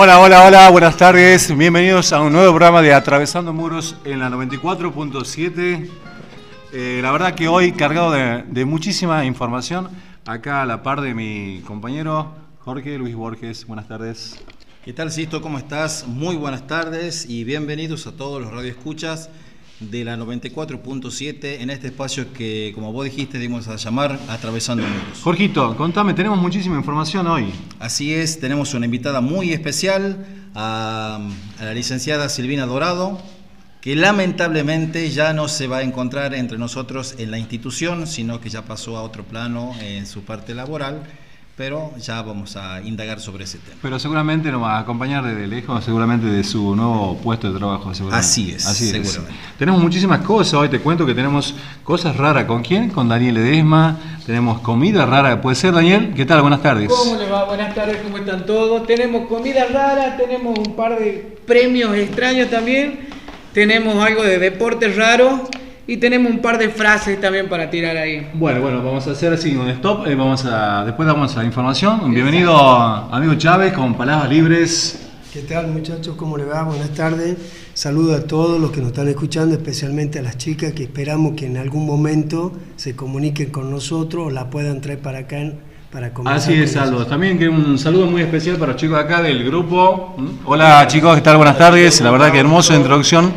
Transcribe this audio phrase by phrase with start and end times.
[0.00, 1.56] Hola, hola, hola, buenas tardes.
[1.56, 5.90] Bienvenidos a un nuevo programa de Atravesando Muros en la 94.7.
[6.72, 9.88] Eh, la verdad que hoy cargado de, de muchísima información,
[10.24, 13.66] acá a la par de mi compañero Jorge Luis Borges.
[13.66, 14.40] Buenas tardes.
[14.84, 15.42] ¿Qué tal, Sisto?
[15.42, 16.06] ¿Cómo estás?
[16.06, 19.30] Muy buenas tardes y bienvenidos a todos los radioescuchas
[19.80, 25.20] de la 94.7 en este espacio que, como vos dijiste, dimos a llamar Atravesando Muros.
[25.22, 27.52] Jorgito, contame, tenemos muchísima información hoy.
[27.78, 31.20] Así es, tenemos una invitada muy especial, a,
[31.60, 33.20] a la licenciada Silvina Dorado,
[33.80, 38.48] que lamentablemente ya no se va a encontrar entre nosotros en la institución, sino que
[38.48, 41.02] ya pasó a otro plano en su parte laboral,
[41.58, 43.76] pero ya vamos a indagar sobre ese tema.
[43.82, 47.92] Pero seguramente nos va a acompañar desde lejos, seguramente de su nuevo puesto de trabajo.
[47.92, 48.24] seguramente.
[48.24, 49.10] Así es, Así es.
[49.10, 49.40] seguramente.
[49.58, 52.44] Tenemos muchísimas cosas hoy, te cuento que tenemos cosas raras.
[52.44, 52.90] ¿Con quién?
[52.90, 53.98] Con Daniel Edesma.
[54.24, 55.40] Tenemos comida rara.
[55.40, 56.12] ¿Puede ser, Daniel?
[56.14, 56.42] ¿Qué tal?
[56.42, 56.88] Buenas tardes.
[56.88, 57.44] ¿Cómo les va?
[57.46, 58.86] Buenas tardes, ¿cómo están todos?
[58.86, 63.08] Tenemos comida rara, tenemos un par de premios extraños también,
[63.52, 65.40] tenemos algo de deportes raros
[65.90, 68.28] y tenemos un par de frases también para tirar ahí.
[68.34, 70.06] Bueno, bueno, vamos a hacer así un stop.
[70.06, 72.12] eh, vamos a, después damos la información.
[72.12, 75.08] Bienvenido, amigo Chávez, con palabras libres.
[75.32, 76.14] ¿Qué tal muchachos?
[76.14, 76.64] ¿Cómo le va?
[76.64, 77.38] Buenas tardes.
[77.72, 81.46] Saludo a todos los que nos están escuchando, especialmente a las chicas que esperamos que
[81.46, 85.38] en algún momento se comuniquen con nosotros o la puedan traer para acá
[85.90, 86.12] para.
[86.26, 87.06] Así es, Aldo.
[87.06, 90.16] También que un saludo muy especial para los chicos acá del grupo.
[90.44, 91.38] Hola chicos, ¿qué tal?
[91.38, 91.98] Buenas tardes.
[92.02, 93.32] La verdad que hermosa introducción.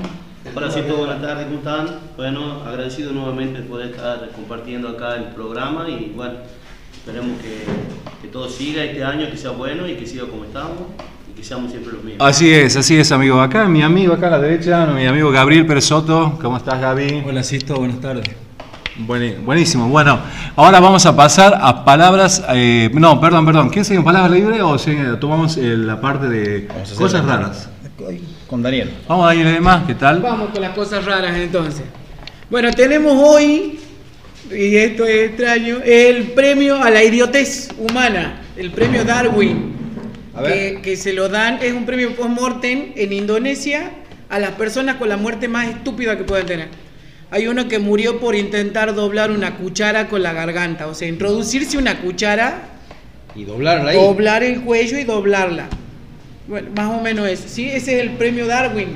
[0.53, 2.00] Hola, Cito, buenas tardes, ¿cómo están?
[2.21, 6.33] Bueno, agradecido nuevamente por estar compartiendo acá el programa y bueno,
[6.93, 7.63] esperemos que,
[8.21, 10.77] que todo siga este año, que sea bueno y que siga como estamos
[11.27, 12.21] y que seamos siempre los mismos.
[12.29, 13.41] Así es, así es, amigo.
[13.41, 16.37] Acá mi amigo, acá a la derecha, mi amigo Gabriel Pérez Soto.
[16.39, 17.23] ¿Cómo estás, Gaby?
[17.27, 18.29] Hola Sisto, buenas tardes.
[19.43, 19.87] Buenísimo.
[19.89, 20.19] Bueno,
[20.57, 22.43] ahora vamos a pasar a palabras.
[22.49, 23.71] eh, no, perdón, perdón.
[23.71, 27.67] ¿Qué siguen palabras libres o sigue- tomamos eh, la parte de cosas raras?
[28.45, 28.93] Con Daniel.
[29.07, 30.19] Vamos a ir además, ¿qué tal?
[30.21, 31.81] Vamos con las cosas raras entonces.
[32.51, 33.79] Bueno, tenemos hoy,
[34.51, 39.71] y esto es extraño, el premio a la idiotez humana, el premio Darwin,
[40.35, 40.75] A ver.
[40.75, 43.91] que, que se lo dan, es un premio post-mortem en Indonesia
[44.29, 46.67] a las personas con la muerte más estúpida que pueden tener.
[47.31, 51.77] Hay uno que murió por intentar doblar una cuchara con la garganta, o sea, introducirse
[51.77, 52.63] una cuchara,
[53.33, 53.97] Y doblarla ahí.
[53.97, 55.69] doblar el cuello y doblarla.
[56.49, 57.43] Bueno, más o menos eso.
[57.47, 58.89] Sí, ese es el premio Darwin.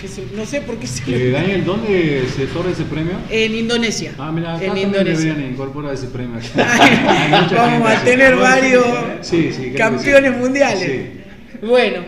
[0.00, 3.12] Que se- no sé por qué se Eh, Daniel, ¿dónde se otorga ese premio?
[3.28, 4.12] En Indonesia.
[4.18, 5.24] Ah, mira, acá en también Indonesia.
[5.26, 6.40] deberían incorporar ese premio.
[7.56, 8.84] Vamos a tener varios
[9.20, 10.38] Sí, sí, campeones sí.
[10.40, 10.80] mundiales.
[10.80, 11.66] Sí.
[11.66, 11.98] Bueno,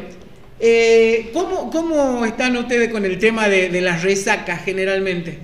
[0.59, 5.39] eh, ¿cómo, ¿cómo están ustedes con el tema de, de las resacas generalmente?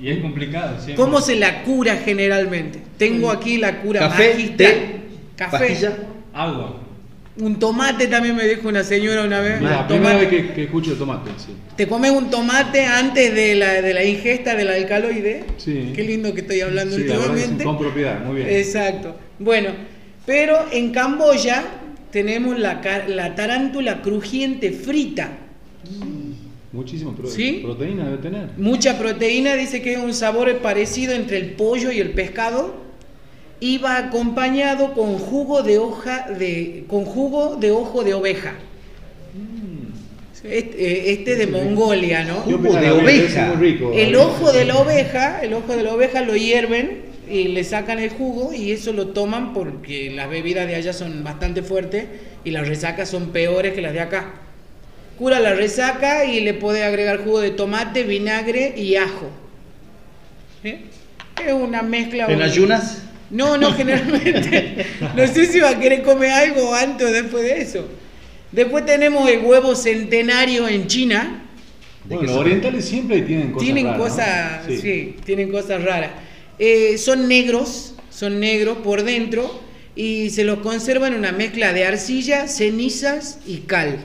[0.00, 0.96] Y es complicado, siempre.
[0.96, 2.80] ¿Cómo se la cura generalmente?
[2.98, 5.00] Tengo aquí la cura Café, té,
[5.36, 5.58] Café.
[5.58, 5.96] pastilla.
[6.34, 6.82] Agua.
[7.40, 9.60] Un tomate también me dijo una señora una vez.
[9.60, 11.52] Un primera vez que, que escucho el tomate, sí.
[11.76, 15.44] ¿Te comes un tomate antes de la, de la ingesta del alcaloide?
[15.56, 15.92] Sí.
[15.94, 17.62] Qué lindo que estoy hablando Sí, la últimamente.
[17.64, 18.48] con propiedad, muy bien.
[18.48, 19.14] Exacto.
[19.38, 19.70] Bueno,
[20.26, 21.64] pero en Camboya
[22.10, 25.28] tenemos la, la tarántula crujiente frita.
[26.72, 27.60] Muchísimo pro- ¿Sí?
[27.62, 28.48] proteína debe tener.
[28.56, 32.87] Mucha proteína, dice que es un sabor parecido entre el pollo y el pescado.
[33.60, 36.84] Y va acompañado con jugo de hoja de.
[36.88, 38.54] con jugo de ojo de oveja.
[40.44, 42.36] Este, eh, este de Mongolia, ¿no?
[42.36, 43.52] Jugo de oveja.
[43.92, 47.98] El ojo de la oveja, el ojo de la oveja lo hierven y le sacan
[47.98, 52.06] el jugo y eso lo toman porque las bebidas de allá son bastante fuertes
[52.44, 54.34] y las resacas son peores que las de acá.
[55.18, 59.28] Cura la resaca y le puede agregar jugo de tomate, vinagre y ajo.
[60.62, 60.82] ¿Eh?
[61.44, 62.26] Es una mezcla.
[62.26, 63.02] ¿En un- ayunas?
[63.30, 64.86] No, no, generalmente.
[65.16, 67.86] No sé si va a querer comer algo antes o después de eso.
[68.52, 71.44] Después tenemos el huevo centenario en China.
[72.04, 74.04] Bueno, los orientales siempre tienen cosas tienen raras, ¿no?
[74.04, 75.16] cosas, sí.
[75.24, 76.10] tienen cosas raras.
[76.58, 79.60] Eh, son negros, son negros por dentro
[79.94, 83.98] y se los conserva en una mezcla de arcilla, cenizas y cal.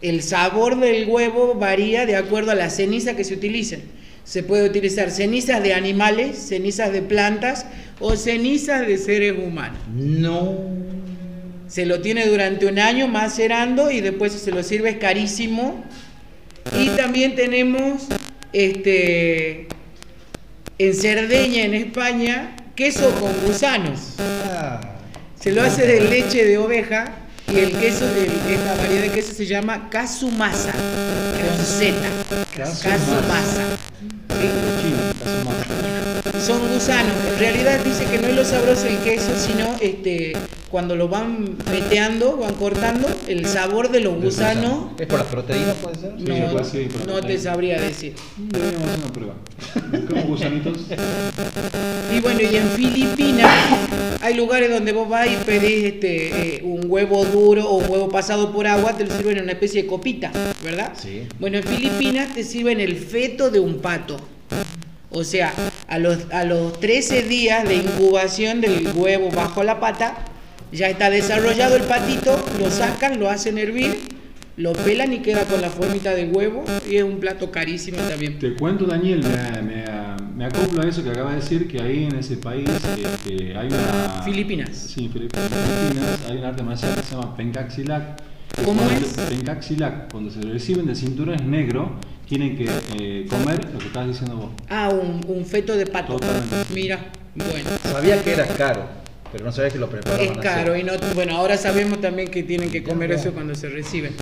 [0.00, 3.82] El sabor del huevo varía de acuerdo a la ceniza que se utilicen.
[4.30, 7.66] Se puede utilizar cenizas de animales, cenizas de plantas
[7.98, 9.80] o cenizas de seres humanos.
[9.92, 10.56] No.
[11.66, 15.84] Se lo tiene durante un año macerando y después se lo sirve, es carísimo.
[16.78, 18.06] Y también tenemos
[18.52, 19.66] este
[20.78, 24.14] en Cerdeña, en España, queso con gusanos.
[24.20, 24.80] Ah,
[25.40, 27.16] Se lo hace de leche de oveja
[27.52, 31.96] y el queso de esta variedad de queso se llama casumasa, con Z.
[32.56, 33.79] Casumasa.
[34.42, 35.59] えー、注意をします。
[36.38, 37.14] Son gusanos.
[37.32, 40.34] En realidad dice que no es lo sabroso el queso, sino este
[40.70, 45.74] cuando lo van veteando, van cortando, el sabor de los gusanos ¿Es por las proteínas,
[45.82, 46.14] puede ser?
[46.16, 48.14] Sí, no, sí, por no te sabría decir.
[48.36, 49.34] Deberíamos hacer una prueba.
[49.90, 50.76] Buscamos gusanitos.
[52.14, 53.50] Y bueno, y en Filipinas
[54.22, 58.08] hay lugares donde vos vas y pedís este, eh, un huevo duro o un huevo
[58.08, 60.30] pasado por agua, te lo sirven en una especie de copita,
[60.62, 60.92] ¿verdad?
[60.96, 61.22] Sí.
[61.40, 64.18] Bueno, en Filipinas te sirven el feto de un pato.
[65.10, 65.52] O sea,
[65.90, 70.16] a los, a los 13 días de incubación del huevo bajo la pata,
[70.72, 73.98] ya está desarrollado el patito, lo sacan, lo hacen hervir,
[74.56, 78.38] lo pelan y queda con la formita de huevo y es un plato carísimo también.
[78.38, 79.84] Te cuento, Daniel, me, me,
[80.36, 83.66] me acoplo a eso que acaba de decir, que ahí en ese país este, hay
[83.66, 84.22] una...
[84.24, 84.70] Filipinas.
[84.76, 88.22] Sí, Filip- Filipinas, hay un arte marcial que se llama Pencaxilac.
[88.64, 89.12] ¿Cómo cuando- es?
[89.12, 91.98] Pencaxilac, cuando se reciben de cinturones negro,
[92.28, 92.64] tienen que
[92.98, 94.50] eh, comer lo que estás diciendo vos.
[94.68, 96.14] Ah, un, un feto de pato.
[96.14, 96.56] Totalmente.
[96.74, 96.98] Mira,
[97.34, 97.70] bueno.
[97.90, 98.84] Sabía que era caro,
[99.32, 100.40] pero no sabía que lo preparaban Es así.
[100.40, 104.12] caro y no, bueno, ahora sabemos también que tienen que comer eso cuando se reciben.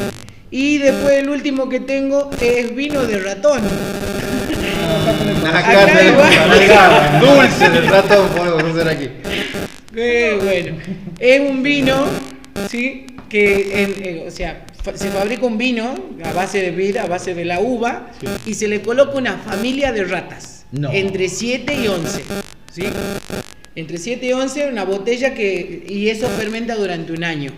[0.50, 3.60] Y después el último que tengo es vino de ratón.
[5.46, 6.62] Acá, Acá tenemos igual.
[6.62, 9.08] acá, dulce del ratón podemos hacer aquí.
[9.94, 10.76] Eh, bueno,
[11.18, 12.06] es un vino,
[12.70, 13.06] ¿sí?
[13.28, 14.64] Que, en- eh, o sea,
[14.94, 15.94] se fabrica un vino
[16.24, 18.26] a base de vida, a base de la uva, Sí.
[18.46, 20.90] y se le coloca una familia de ratas, No.
[20.92, 22.22] entre 7 y 11,
[22.72, 22.84] ¿sí?
[23.74, 27.52] Entre 7 y 11, una botella que, y eso fermenta durante un año,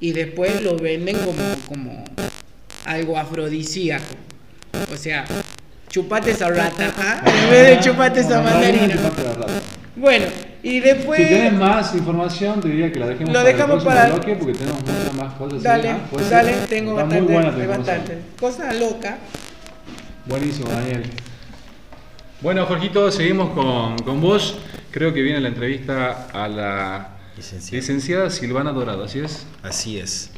[0.00, 2.04] y después lo venden como, como
[2.84, 4.04] algo afrodisíaco,
[4.92, 5.24] o sea,
[5.90, 7.22] chupate esa rata, ¿ah?
[7.44, 8.96] en vez de chupate esa mandarina.
[9.96, 10.26] Bueno,
[10.62, 11.20] y después...
[11.20, 14.34] Si tenés más información, te diría que la dejemos Lo para dejamos el para- bloque
[14.36, 15.62] porque tenemos muchas más cosas.
[15.62, 15.98] Dale, ¿Ah?
[16.10, 16.32] ¿Puede ser?
[16.36, 18.18] dale, tengo Está bastante, muy buena tu bastante.
[18.40, 19.18] Cosa loca.
[20.26, 21.02] Buenísimo, Daniel.
[22.40, 24.58] Bueno, Jorgito, seguimos con, con vos.
[24.90, 27.80] Creo que viene la entrevista a la Licenciada.
[27.80, 29.46] licenciada Silvana Dorado, ¿así es?
[29.62, 30.30] Así es.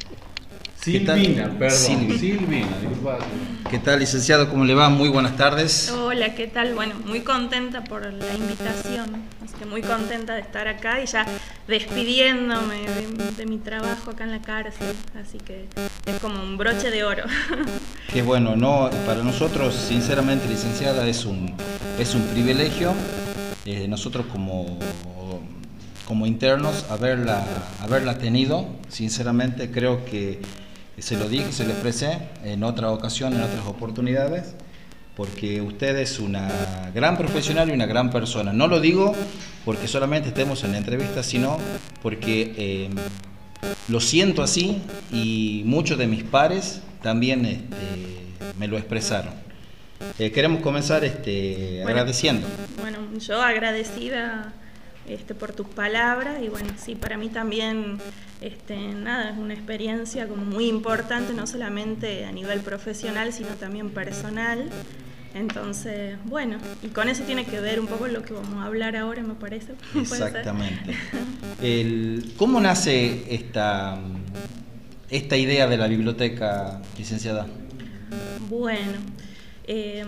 [0.83, 1.77] Silvina, perdón.
[1.77, 2.17] Silvi.
[2.17, 3.19] Silvina, disculpa.
[3.69, 4.49] ¿Qué tal, licenciado?
[4.49, 4.89] ¿Cómo le va?
[4.89, 5.91] Muy buenas tardes.
[5.91, 6.73] Hola, ¿qué tal?
[6.73, 11.25] Bueno, muy contenta por la invitación, así que muy contenta de estar acá y ya
[11.67, 15.67] despidiéndome de, de mi trabajo acá en la cárcel, así que
[16.05, 17.23] es como un broche de oro.
[18.11, 21.53] Qué bueno, no, para nosotros, sinceramente, licenciada, es un,
[21.99, 22.93] es un privilegio.
[23.65, 24.79] eh, nosotros como,
[26.07, 27.45] como internos, haberla,
[27.81, 30.41] haberla tenido, sinceramente, creo que
[31.01, 34.55] se lo dije, se lo expresé en otra ocasión, en otras oportunidades,
[35.15, 38.53] porque usted es una gran profesional y una gran persona.
[38.53, 39.13] No lo digo
[39.65, 41.57] porque solamente estemos en la entrevista, sino
[42.01, 42.53] porque...
[42.57, 42.89] eh,
[43.89, 44.81] lo siento así
[45.11, 49.33] y muchos de mis pares también este, me lo expresaron.
[50.17, 51.89] Eh, queremos comenzar este, Bueno.
[51.89, 52.47] agradeciendo.
[52.79, 54.51] Bueno, yo agradecida
[55.07, 57.97] este, por tus palabras y bueno, sí, para mí también,
[58.41, 63.89] este, nada, es una experiencia como muy importante, no solamente a nivel profesional, sino también
[63.89, 64.65] personal.
[65.33, 68.95] Entonces, bueno, y con eso tiene que ver un poco lo que vamos a hablar
[68.97, 69.73] ahora, me parece.
[69.95, 70.93] Exactamente.
[71.61, 73.97] El- ¿Cómo nace esta,
[75.09, 77.47] esta idea de la biblioteca, licenciada?
[78.49, 78.97] Bueno,
[79.65, 80.03] eh,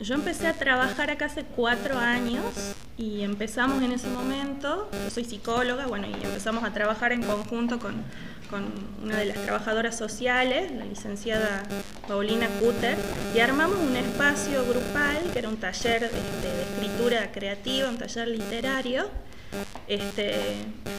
[0.00, 2.44] yo empecé a trabajar acá hace cuatro años
[2.98, 7.78] y empezamos en ese momento, yo soy psicóloga, bueno, y empezamos a trabajar en conjunto
[7.78, 7.94] con,
[8.50, 8.64] con
[9.04, 11.62] una de las trabajadoras sociales, la licenciada
[12.08, 12.96] Paulina Cutter,
[13.34, 18.28] y armamos un espacio grupal, que era un taller este, de escritura creativa, un taller
[18.28, 19.08] literario.
[19.88, 20.34] Este,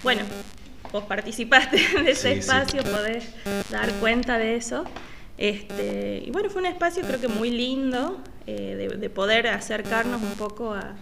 [0.04, 0.22] bueno,
[0.92, 2.40] vos participaste de ese Sí, sí.
[2.40, 3.26] espacio, podés
[3.70, 4.86] dar cuenta de eso.
[5.38, 8.18] Este, y bueno, fue un espacio creo que muy lindo
[8.48, 10.96] eh, de, de poder acercarnos un poco a,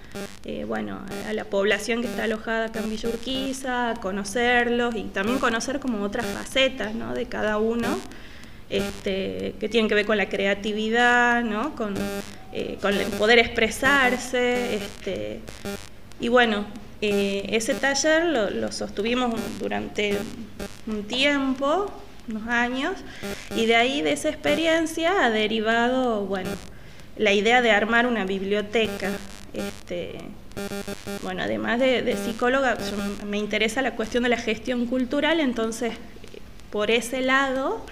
[0.46, 1.00] eh, bueno,
[1.30, 6.04] a la población que está alojada acá en Villa Urquiza, conocerlos y también conocer como
[6.04, 7.14] otras facetas ¿no?
[7.14, 8.00] de cada uno.
[8.68, 11.76] Este, que tienen que ver con la creatividad, ¿no?
[11.76, 11.94] con,
[12.52, 14.78] eh, con el poder expresarse.
[14.78, 15.40] Este,
[16.20, 16.66] y bueno,
[17.00, 20.18] ese taller lo, lo, sostuvimos durante
[20.88, 21.92] un tiempo,
[22.28, 22.94] unos años,
[23.56, 26.50] y de ahí, de esa experiencia, ha derivado, bueno,
[27.18, 29.12] la idea de armar una biblioteca.
[29.54, 30.18] Este,
[31.22, 32.78] bueno, además de, psicóloga,
[33.26, 35.94] me interesa la cuestión de la gestión cultural, entonces,
[36.72, 37.86] por ese lado,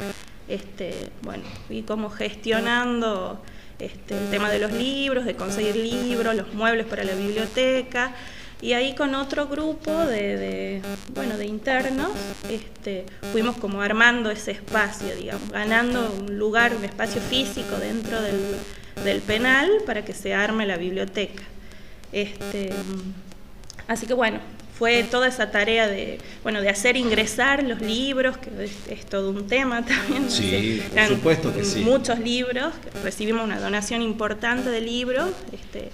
[0.47, 3.41] este, bueno, fui como gestionando
[3.79, 8.13] este, el tema de los libros, de conseguir libros, los muebles para la biblioteca.
[8.63, 10.81] Y ahí con otro grupo de,
[11.13, 12.11] bueno, de internos
[12.49, 18.39] este, fuimos como armando ese espacio, digamos, ganando un lugar, un espacio físico dentro del,
[19.03, 21.43] del penal para que se arme la biblioteca.
[22.13, 22.71] Este,
[23.89, 24.39] así que bueno,
[24.79, 28.49] fue toda esa tarea de, bueno, de hacer ingresar los libros, que
[28.89, 30.31] es, todo un tema también.
[30.31, 31.81] Sí, por supuesto que sí.
[31.81, 35.31] Muchos libros, recibimos una donación importante de libros.
[35.51, 35.91] Este,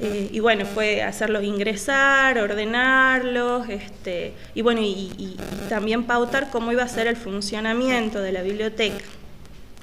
[0.00, 5.36] eh, y bueno, fue hacerlos ingresar, ordenarlos, este, y bueno, y,
[5.68, 9.04] también pautar cómo iba a ser el funcionamiento de la biblioteca.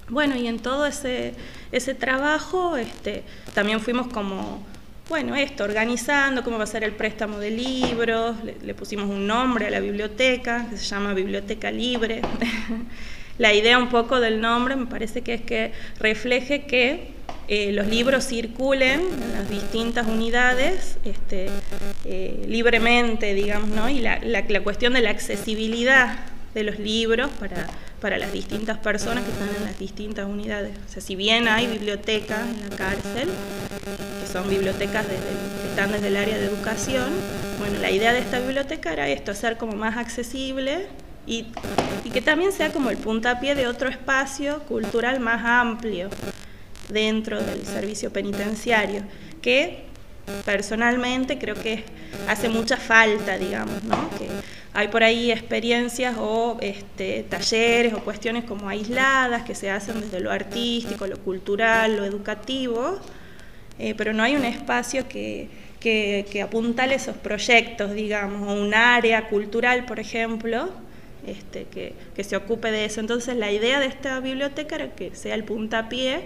[0.10, 1.34] Bueno, y en todo ese,
[1.72, 3.24] ese trabajo este,
[3.54, 4.63] también fuimos como
[5.10, 9.66] bueno, esto, organizando cómo va a ser el préstamo de libros, le, pusimos un nombre
[9.66, 12.22] a la biblioteca, que se llama Biblioteca Libre.
[13.39, 17.19] la idea un poco del nombre me parece que es que refleje que
[17.50, 21.50] eh, los libros circulen en las distintas unidades este,
[22.06, 23.89] eh, libremente, digamos, ¿no?
[23.89, 26.20] Y la, la, la cuestión de la accesibilidad
[26.53, 27.68] de los libros para
[28.00, 30.72] para las distintas personas que están en las distintas unidades.
[30.88, 33.29] O sea, si bien hay bibliotecas en la cárcel,
[34.22, 37.10] que son bibliotecas que están desde el área de educación,
[37.60, 40.88] bueno, la idea de esta biblioteca era esto, hacer como más accesible
[41.27, 41.48] y,
[42.03, 46.10] y que también sea como el puntapié de otro espacio cultural más amplio
[46.89, 49.03] dentro del servicio penitenciario,
[49.41, 49.89] que
[50.46, 51.84] personalmente creo que
[52.27, 54.10] hace mucha falta, digamos, ¿no?
[54.17, 54.27] Que
[54.74, 60.19] hay por ahí experiencias o este, talleres o cuestiones como aisladas que se hacen desde
[60.19, 63.00] lo artístico, lo cultural, lo educativo,
[63.79, 68.74] eh, pero no hay un espacio que, que, que apuntale esos proyectos, digamos, o un
[68.74, 70.69] área cultural, por ejemplo,
[71.25, 73.00] este, que, que, se ocupe de eso.
[73.00, 76.22] Entonces la idea de esta biblioteca era que sea el puntapié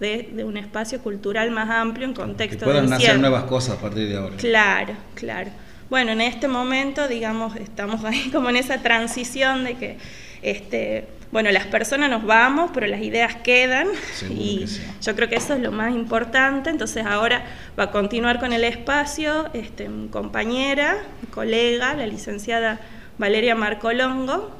[0.00, 3.80] de, de un espacio cultural más amplio en contexto que puedan nacer nuevas cosas a
[3.80, 4.36] partir de ahora.
[4.36, 5.50] Claro, claro.
[5.90, 9.98] Bueno, en este momento, digamos, estamos ahí como en esa transición de que,
[10.42, 13.88] este, bueno, las personas nos vamos, pero las ideas quedan
[14.30, 14.66] y
[15.02, 16.70] yo creo que eso es lo más importante.
[16.70, 17.44] Entonces ahora
[17.78, 22.80] va a continuar con el espacio este, mi compañera, mi colega, la licenciada
[23.18, 24.50] Valeria Marcolongo,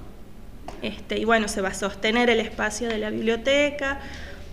[0.82, 4.00] este, y bueno, se va a sostener el espacio de la biblioteca.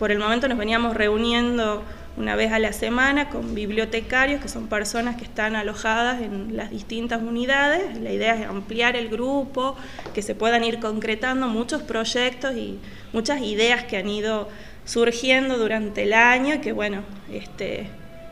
[0.01, 1.83] Por el momento nos veníamos reuniendo
[2.17, 6.71] una vez a la semana con bibliotecarios, que son personas que están alojadas en las
[6.71, 7.99] distintas unidades.
[7.99, 9.75] La idea es ampliar el grupo,
[10.15, 12.79] que se puedan ir concretando muchos proyectos y
[13.13, 14.49] muchas ideas que han ido
[14.85, 17.87] surgiendo durante el año y que bueno, este,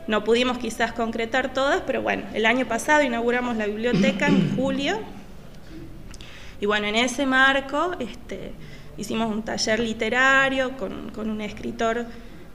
[0.08, 4.98] no pudimos quizás concretar todas, pero bueno, el año pasado inauguramos la biblioteca en julio
[6.60, 8.54] y bueno, en ese marco este,
[8.96, 12.06] hicimos un taller literario con, con un escritor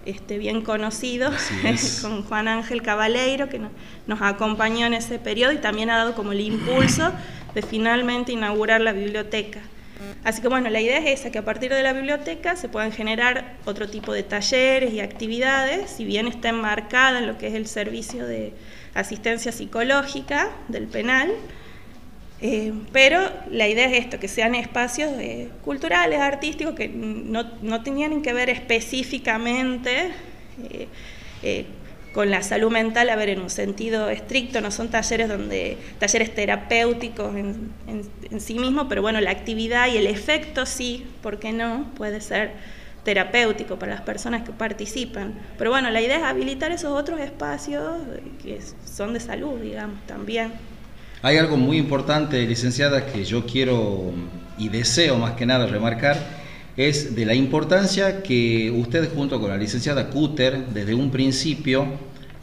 [0.06, 1.32] este, bien conocido,
[2.02, 6.32] con Juan Ángel Cabaleiro, que nos acompañó en ese periodo y también ha dado como
[6.32, 7.12] el impulso
[7.56, 9.62] de finalmente inaugurar la biblioteca.
[10.24, 12.92] Así que bueno, la idea es esa, que a partir de la biblioteca se puedan
[12.92, 17.54] generar otro tipo de talleres y actividades, si bien está enmarcada en lo que es
[17.54, 18.54] el servicio de
[18.94, 21.32] asistencia psicológica del penal,
[22.42, 27.82] eh, pero la idea es esto, que sean espacios eh, culturales, artísticos, que no, no,
[27.82, 30.12] tenían que ver específicamente
[30.70, 30.88] eh,
[31.44, 31.66] eh,
[32.14, 36.34] con la salud mental, a ver, en un sentido estricto, no son talleres donde, talleres
[36.34, 37.72] terapéuticos en,
[38.40, 41.92] sí mismos, pero bueno, la actividad y el efecto sí, ¿por qué no?
[41.96, 42.52] Puede ser
[43.04, 45.34] terapéutico para las personas que participan.
[45.58, 47.98] Pero bueno, la idea es habilitar esos otros espacios
[48.42, 50.54] que son de salud, digamos, también.
[51.26, 54.14] Hay algo muy importante, licenciada, que yo quiero
[54.60, 56.20] y deseo más que nada remarcar,
[56.78, 61.88] es de la importancia que usted junto con la licenciada Cutter, desde un principio,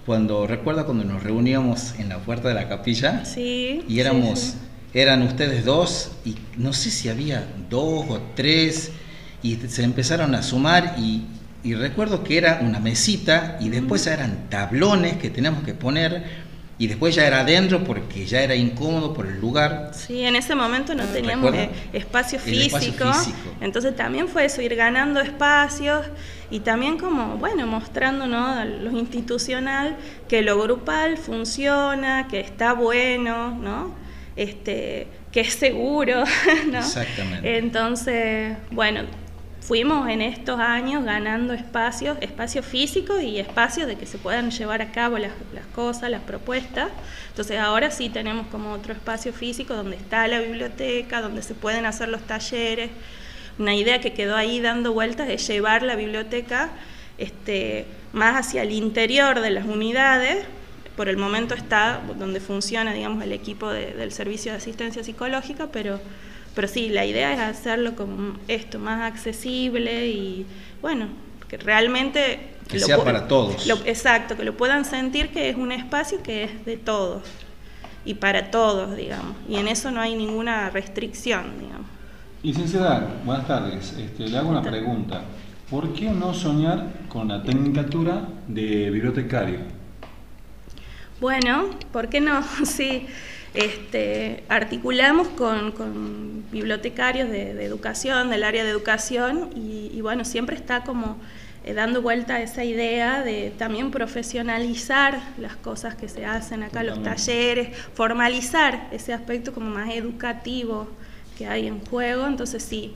[0.04, 4.50] cuando recuerda cuando nos reuníamos en la puerta de la capilla sí, y éramos, sí,
[4.50, 4.98] sí.
[4.98, 8.90] eran ustedes dos y no sé si había dos o tres
[9.44, 11.22] y se empezaron a sumar y
[11.64, 16.24] y recuerdo que era una mesita y después eran tablones que teníamos que poner
[16.82, 19.92] y después ya era adentro porque ya era incómodo por el lugar.
[19.94, 23.08] Sí, en ese momento no teníamos eh, espacio, físico,
[23.60, 26.04] entonces también fue eso, ir ganando espacios
[26.50, 28.64] y también como, bueno, mostrando ¿no?
[28.64, 29.96] lo institucional
[30.26, 33.94] que lo grupal funciona, que está bueno, ¿no?
[34.34, 36.24] Este, que es seguro,
[36.72, 36.78] ¿no?
[36.78, 37.58] Exactamente.
[37.58, 39.02] Entonces, bueno,
[39.62, 44.82] fuimos en estos años ganando espacios, espacios físicos y espacios de que se puedan llevar
[44.82, 45.32] a cabo las,
[45.74, 46.90] cosas, las propuestas.
[47.28, 51.86] Entonces ahora sí tenemos como otro espacio físico donde está la biblioteca, donde se pueden
[51.86, 52.90] hacer los talleres.
[53.58, 56.70] Una idea que quedó ahí dando vueltas es llevar la biblioteca
[57.18, 60.44] este, más hacia el interior de las unidades.
[60.96, 66.00] Por el momento está donde funciona, digamos, el equipo del servicio de asistencia psicológica, pero
[66.54, 70.46] pero sí, la idea es hacerlo como esto, más accesible y
[70.80, 71.06] bueno,
[71.48, 72.48] que realmente...
[72.68, 73.68] Que sea para todos.
[73.84, 77.22] exacto, que lo puedan sentir que es un espacio que es de todos
[78.04, 79.36] y para todos, digamos.
[79.48, 81.86] Y en eso no hay ninguna restricción, digamos.
[82.42, 83.94] Licenciada, buenas tardes.
[83.98, 85.22] Este, le hago una pregunta.
[85.70, 89.60] ¿Por qué no soñar con la tecnicatura de bibliotecario?
[91.20, 92.42] Bueno, ¿por qué no?
[92.64, 93.06] sí.
[93.54, 101.18] Este, articulamos con, bibliotecarios de, educación, del área de educación, y, bueno, siempre está como
[101.64, 106.82] eh, dando vuelta a esa idea de también profesionalizar las cosas que se hacen acá,
[106.82, 110.88] los talleres, formalizar ese aspecto como más educativo
[111.38, 112.26] que hay en juego.
[112.26, 112.94] Entonces sí,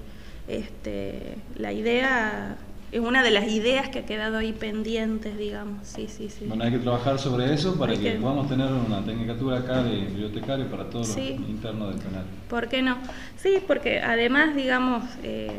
[0.48, 2.56] este, la idea
[2.92, 5.86] es una de las ideas que ha quedado ahí pendientes, digamos.
[5.86, 6.46] Sí, sí, sí.
[6.46, 10.66] Bueno, hay que trabajar sobre eso para que, podamos tener una tecnicatura acá de bibliotecario
[10.70, 12.24] para todos los internos del canal.
[12.48, 12.96] ¿Por qué no?
[13.36, 15.50] Sí, porque además, digamos, eh,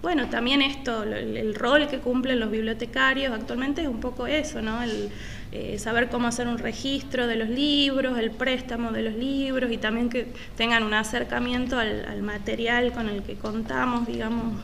[0.00, 4.82] bueno, también esto, el, rol que cumplen los bibliotecarios actualmente es un poco eso, ¿no?
[4.82, 5.10] El,
[5.52, 9.78] eh, saber cómo hacer un registro de los libros, el préstamo de los libros y
[9.78, 14.54] también que tengan un acercamiento al material con el que contamos, digamos,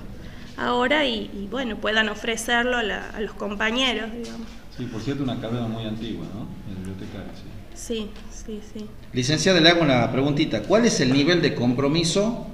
[0.56, 4.48] ahora y, bueno, puedan ofrecerlo a, los compañeros, digamos.
[4.76, 6.46] Sí, por cierto, una carrera muy antigua, ¿no?
[6.70, 7.56] En bibliotecaria, sí.
[7.74, 10.62] Sí, sí, Licenciada, le hago una preguntita.
[10.62, 12.46] ¿Cuál es el nivel de compromiso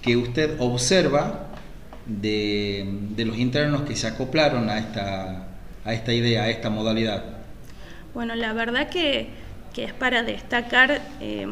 [0.00, 1.48] que usted observa
[2.06, 2.84] de,
[3.18, 5.48] los internos que se acoplaron a esta,
[5.84, 7.24] a esta idea, a esta modalidad?
[8.14, 9.28] Bueno, la verdad que,
[9.76, 11.46] es para destacar eh,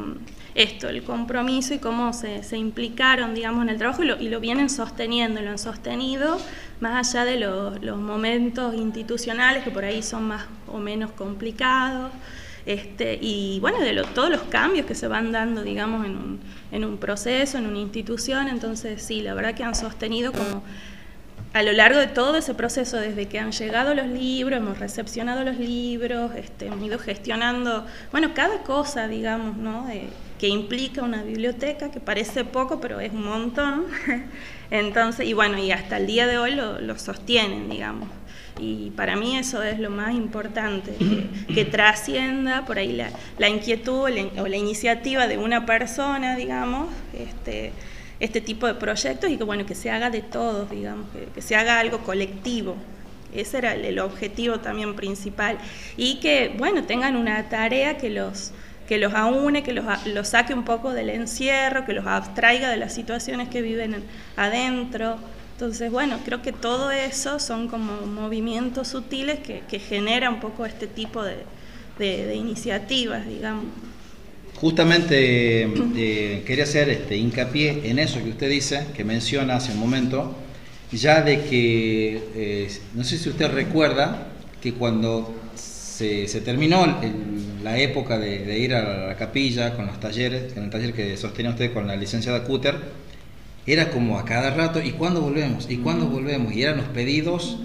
[0.54, 5.40] esto, el compromiso y cómo se, implicaron, digamos, en el trabajo y lo, vienen sosteniendo,
[5.40, 6.38] lo han sostenido
[6.80, 12.12] más allá de los momentos institucionales que por ahí son más o menos complicados.
[12.64, 16.84] Este, y bueno, de todos los cambios que se van dando, digamos, en un, en
[16.84, 20.62] un proceso, en una institución, entonces sí, la verdad que han sostenido como
[21.52, 25.44] a lo largo de todo ese proceso, desde que han llegado los libros, hemos recepcionado
[25.44, 29.86] los libros, este, hemos ido gestionando, bueno, cada cosa, digamos, ¿no?
[30.42, 33.84] que implica una biblioteca, que parece poco, pero es un montón.
[34.72, 38.08] Entonces, y bueno, y hasta el día de hoy lo, sostienen, digamos.
[38.58, 40.96] Y para mí eso es lo más importante,
[41.54, 43.00] que, trascienda por ahí
[43.38, 47.72] la, inquietud o la, iniciativa de una persona, digamos, este,
[48.22, 51.56] este tipo de proyectos y que bueno, que se haga de todos, digamos, que, se
[51.56, 52.76] haga algo colectivo.
[53.34, 55.58] Ese era el, objetivo también principal.
[55.96, 58.52] Y que, bueno, tengan una tarea que los,
[58.86, 62.76] que los aúne, que los, los saque un poco del encierro, que los abstraiga de
[62.76, 64.04] las situaciones que viven
[64.36, 65.16] adentro.
[65.54, 70.64] Entonces, bueno, creo que todo eso son como movimientos sutiles que, que genera un poco
[70.64, 71.38] este tipo de,
[71.98, 73.64] de iniciativas, digamos.
[74.56, 75.62] Justamente
[75.96, 80.36] eh, quería hacer este, hincapié en eso que usted dice, que menciona hace un momento,
[80.92, 84.28] ya de que, eh, no sé si usted recuerda,
[84.60, 86.86] que cuando se, terminó
[87.64, 91.50] la época de, ir a la capilla con los talleres, con el taller que sostenía
[91.50, 92.76] usted con la licenciada Cutter,
[93.66, 95.68] era como a cada rato, ¿y cuándo volvemos?
[95.68, 96.52] ¿Y cuándo volvemos?
[96.54, 97.58] Y eran los pedidos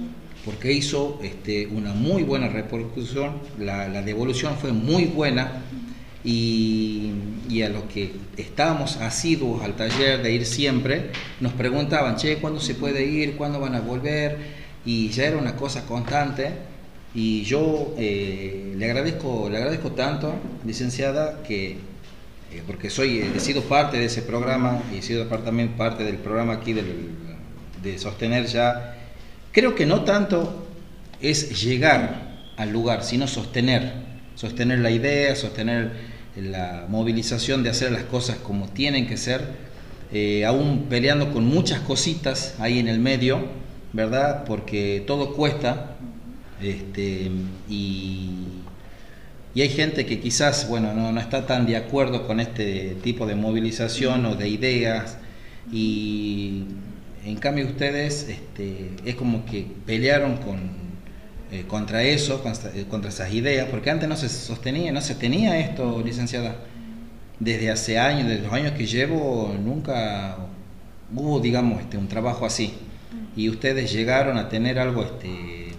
[0.45, 5.62] porque hizo este, una muy buena repercusión, la devolución fue muy buena
[6.29, 12.59] y, a los que estábamos asiduos al taller de ir siempre, nos preguntaban, che, ¿cuándo
[12.59, 13.37] se puede ir?
[13.37, 14.37] ¿Cuándo van a volver?
[14.85, 16.51] Y ya era una cosa constante.
[17.15, 20.35] Y yo eh, le, agradezco, le agradezco tanto,
[20.65, 21.71] licenciada, que
[22.51, 26.17] eh, porque soy, he sido parte de ese programa y he sido también parte del
[26.17, 28.97] programa aquí de sostener ya.
[29.53, 30.67] Creo que no tanto
[31.21, 33.93] es llegar al lugar, sino sostener,
[34.35, 39.41] sostener la idea, sostener la movilización de hacer las cosas como tienen que ser,
[40.12, 43.39] eh, aún peleando con muchas cositas ahí en el medio,
[43.93, 44.45] ¿verdad?
[44.45, 45.97] Porque todo cuesta
[46.62, 47.30] este,
[47.69, 48.30] y,
[49.54, 53.26] y hay gente que quizás, bueno, no, no está tan de acuerdo con este tipo
[53.26, 55.17] de movilización o de ideas
[55.71, 56.63] y
[57.26, 60.87] en cambio ustedes este, es como que pelearon con,
[61.49, 65.15] eh, contra eso, contra, eh, contra esas ideas, porque antes no se sostenía, no se
[65.15, 66.57] tenía esto, licenciada.
[67.39, 70.38] Desde hace años, desde los años que llevo, nunca
[71.15, 72.73] hubo, digamos, este, un trabajo así.
[73.36, 75.69] Y ustedes llegaron a tener algo, este,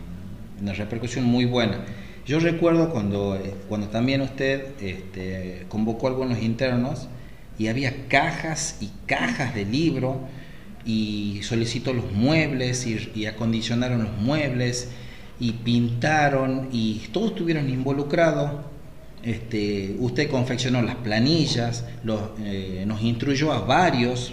[0.61, 1.85] una repercusión muy buena.
[2.25, 7.09] Yo recuerdo cuando, eh, cuando también usted este, convocó a algunos internos
[7.59, 10.17] y había cajas y cajas de libros
[10.87, 14.89] y solicitó los muebles y, y acondicionaron los muebles
[15.41, 18.53] y pintaron y todos estuvieron involucrados.
[19.23, 24.33] Este, usted confeccionó las planillas, los, eh, nos instruyó a varios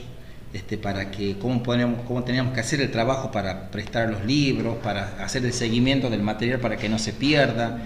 [0.53, 4.77] este, para que cómo, ponemos, cómo teníamos que hacer el trabajo para prestar los libros,
[4.77, 7.79] para hacer el seguimiento del material para que no se pierda.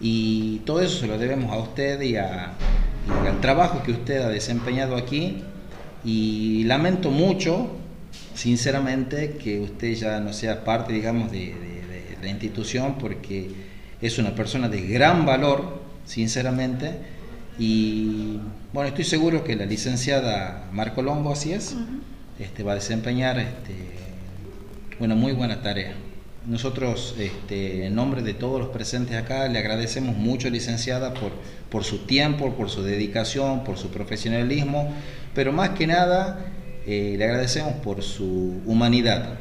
[0.00, 2.52] Y todo eso se lo debemos a usted y, a,
[3.24, 5.42] y al trabajo que usted ha desempeñado aquí.
[6.04, 7.76] Y lamento mucho,
[8.34, 11.77] sinceramente, que usted ya no sea parte, digamos, de, de
[12.22, 13.50] la institución porque
[14.00, 16.92] es una persona de gran valor, sinceramente,
[17.58, 18.38] y
[18.72, 21.74] bueno, estoy seguro que la licenciada Marco Longo, así es,
[22.38, 23.74] este, va a desempeñar este,
[25.00, 25.94] una muy buena tarea.
[26.46, 31.32] Nosotros, este, en nombre de todos los presentes acá, le agradecemos mucho, licenciada, por,
[31.68, 34.94] por su tiempo, por su dedicación, por su profesionalismo,
[35.34, 36.46] pero más que nada,
[36.86, 39.38] eh, le agradecemos por su humanidad,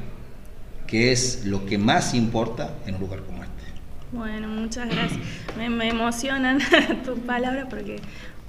[0.87, 3.63] que es lo que más importa en un lugar como este.
[4.11, 5.19] Bueno, muchas gracias.
[5.57, 6.59] Me, emocionan
[7.05, 7.99] tus palabras porque,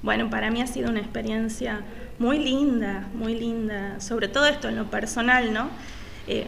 [0.01, 1.81] bueno, para mí ha sido una experiencia
[2.17, 5.69] muy linda, muy linda, sobre todo esto en lo personal, ¿no?
[6.27, 6.47] Eh,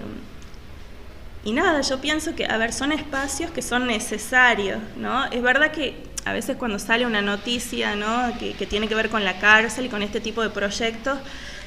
[1.43, 5.25] y nada, yo pienso que, a ver, son espacios que son necesarios, ¿no?
[5.25, 8.31] Es verdad que a veces cuando sale una noticia, ¿no?
[8.37, 11.17] Que tiene que ver con la cárcel y con este tipo de proyectos,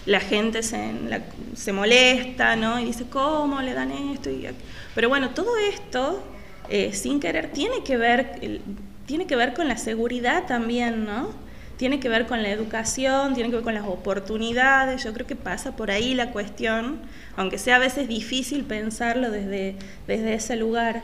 [0.07, 1.21] la gente se, la,
[1.55, 2.79] se molesta, ¿no?
[2.79, 4.31] Y dice, ¿cómo le dan esto?
[4.31, 4.47] Y,
[4.95, 6.23] pero bueno, todo esto,
[6.69, 8.61] eh, sin querer, tiene que, ver,
[9.07, 11.31] tiene que ver con la seguridad también, ¿no?
[11.79, 15.37] Tiene que ver con la educación, tiene que ver con las oportunidades, yo creo que
[15.37, 17.01] pasa por ahí la cuestión,
[17.37, 19.75] aunque sea a veces difícil pensarlo desde,
[20.07, 21.03] desde ese lugar.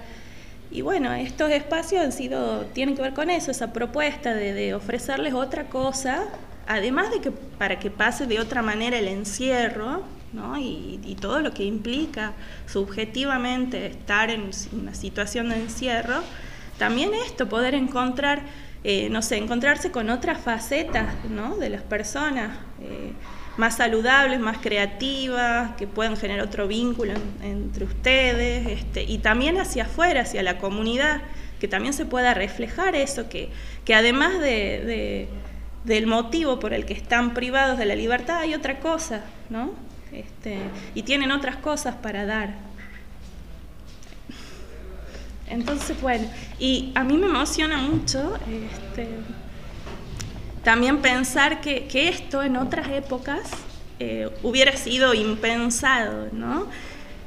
[0.71, 4.75] Y bueno, estos espacios han sido, tienen que ver con eso, esa propuesta de, de
[4.75, 6.29] ofrecerles otra cosa
[6.71, 10.57] además de que para que pase de otra manera el encierro, ¿no?
[10.57, 12.33] y, y, todo lo que implica
[12.67, 16.23] subjetivamente estar en una situación de encierro,
[16.79, 18.43] también esto, poder encontrar,
[18.85, 21.57] eh, no sé, encontrarse con otras facetas ¿no?
[21.57, 23.15] de las personas, eh,
[23.57, 29.59] más saludables, más creativas, que puedan generar otro vínculo en, entre ustedes, este, y también
[29.59, 31.21] hacia afuera, hacia la comunidad,
[31.59, 33.49] que también se pueda reflejar eso, que,
[33.85, 35.29] que además de, de
[35.85, 39.73] del motivo por el que están privados de la libertad hay otra cosa, ¿no?
[40.13, 40.59] Este,
[40.95, 42.55] y tienen otras cosas para dar.
[45.49, 49.09] Entonces, bueno, y a mí me emociona mucho este,
[50.63, 53.51] también pensar que, que, esto en otras épocas
[53.99, 56.67] eh, hubiera sido impensado, ¿no?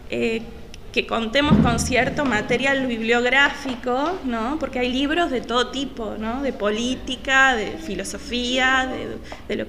[0.09, 0.41] Eh,
[0.93, 4.57] que contemos con cierto material bibliográfico, ¿no?
[4.59, 6.43] porque hay libros de todo tipo, ¿no?
[6.43, 9.67] de política, de filosofía, de, de, lo,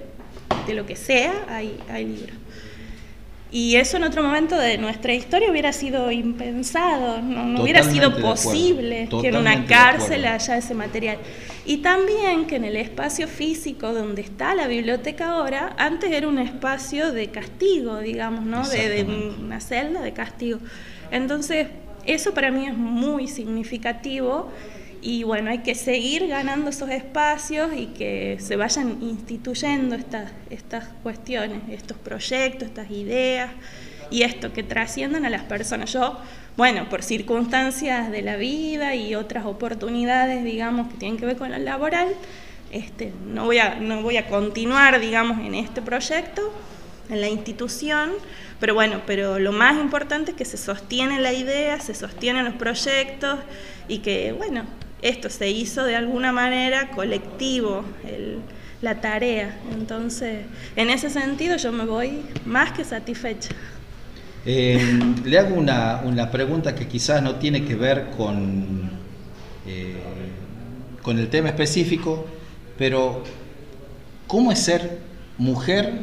[0.67, 2.37] de lo, que sea, hay, hay, libros.
[3.51, 8.21] Y eso en otro momento de nuestra historia hubiera sido impensado, no, no hubiera sido
[8.21, 11.19] posible que en una cárcel haya ese material.
[11.65, 16.39] Y también que en el espacio físico donde está la biblioteca ahora, antes era un
[16.39, 18.69] espacio de castigo, digamos, ¿no?
[18.69, 19.05] de, de
[19.41, 20.59] una celda de castigo.
[21.15, 21.69] Entonces,
[22.07, 24.51] eso para mí es muy significativo
[25.01, 30.89] y bueno, hay que seguir ganando esos espacios y que se vayan instituyendo estas, estas
[31.05, 33.51] cuestiones, estos proyectos, estas ideas
[34.11, 35.93] y esto, que trasciendan a las personas.
[35.93, 36.19] Yo,
[36.57, 41.53] bueno, por circunstancias de la vida y otras oportunidades, digamos, que tienen que ver con
[41.53, 42.09] lo laboral,
[42.73, 46.53] este, no, voy a, no voy a continuar, digamos, en este proyecto,
[47.09, 48.11] en la institución,
[48.61, 52.55] pero bueno, pero lo más importante es que se sostiene la idea, se sostienen los
[52.55, 53.39] proyectos
[53.89, 54.65] y que, bueno,
[55.03, 57.85] esto se hizo de alguna manera colectivo,
[58.81, 59.55] la tarea.
[59.73, 63.51] Entonces, en ese sentido yo me voy más que satisfecha.
[64.47, 68.91] Eh, le hago una, una, pregunta que quizás no tiene que ver con,
[69.67, 69.97] eh,
[71.03, 72.27] con el tema específico,
[72.77, 73.25] pero
[74.27, 74.99] ¿cómo es ser
[75.39, 76.01] mujer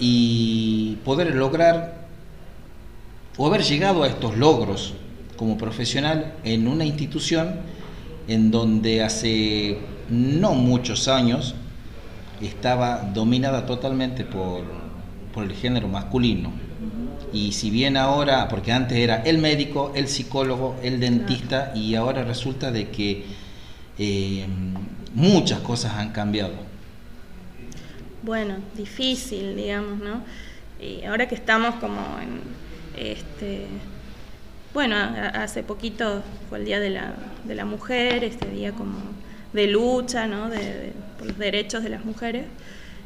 [0.00, 2.08] y poder lograr
[3.36, 4.94] o haber llegado a estos logros
[5.36, 7.56] como profesional en una institución
[8.26, 11.54] en donde hace no muchos años
[12.40, 14.64] estaba dominada totalmente por,
[15.32, 16.50] por el género masculino.
[17.32, 22.24] Y si bien ahora, porque antes era el médico, el psicólogo, el dentista, y ahora
[22.24, 23.24] resulta de que
[23.98, 24.46] eh,
[25.14, 26.69] muchas cosas han cambiado.
[28.22, 30.22] Bueno, difícil, digamos, ¿no?
[30.80, 32.40] Y ahora que estamos como en
[32.96, 33.66] este
[34.72, 34.94] bueno,
[35.34, 38.98] hace poquito fue el Día de la, de Mujer, este día como
[39.52, 40.48] de lucha, ¿no?
[40.48, 42.46] De, por los derechos de las mujeres.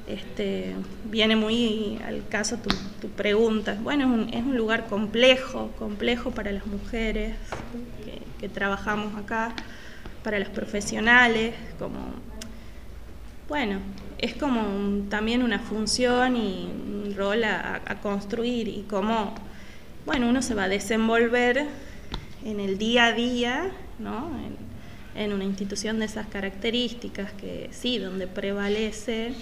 [0.06, 0.74] Este,
[1.10, 2.68] viene muy al caso tu,
[3.00, 3.78] tu pregunta.
[3.82, 7.34] Bueno, es un, es un, lugar complejo, complejo para las mujeres
[8.04, 9.54] que, que, trabajamos acá,
[10.22, 11.98] para los profesionales, como,
[13.48, 13.78] bueno,
[14.24, 19.34] es como también una función y un rol a, construir y cómo
[20.06, 21.66] bueno, uno se va a desenvolver
[22.44, 24.30] en el día a día, ¿no?
[25.14, 29.32] En, en, una institución de esas características que sí, donde prevalece,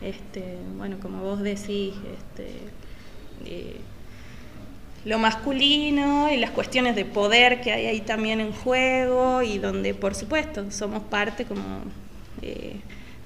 [0.00, 2.48] este, bueno, como vos decís, este,
[3.46, 3.76] eh,
[5.04, 9.94] lo masculino y las cuestiones de poder que hay ahí también en juego y donde,
[9.94, 11.80] por supuesto, somos parte como...
[12.42, 12.80] Eh,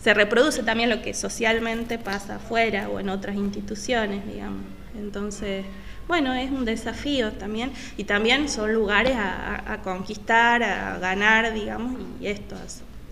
[0.06, 4.62] se reproduce también lo que socialmente pasa afuera o en otras instituciones, digamos.
[4.96, 5.64] Entonces,
[6.06, 12.00] bueno, es un desafío también y también son lugares a, a conquistar, a ganar, digamos,
[12.20, 12.54] y esto,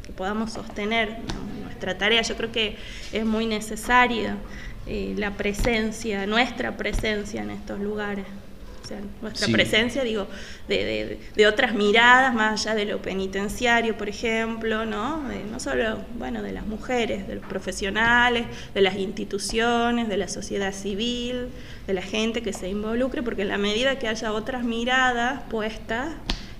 [0.06, 1.16] que podamos sostener
[1.64, 2.22] nuestra tarea.
[2.22, 2.76] Yo creo que
[3.12, 4.36] es muy necesaria
[4.86, 8.24] eh, la presencia, nuestra presencia en estos lugares.
[8.84, 9.52] O sea, nuestra sí.
[9.52, 10.28] presencia, digo,
[10.68, 15.26] de, de, de, otras miradas, más allá de lo penitenciario, por ejemplo, ¿no?
[15.26, 18.44] De, no solo, bueno, de las mujeres, de los profesionales,
[18.74, 21.48] de las instituciones, de la sociedad civil,
[21.86, 26.10] de la gente que se involucre, porque en la medida que haya otras miradas puestas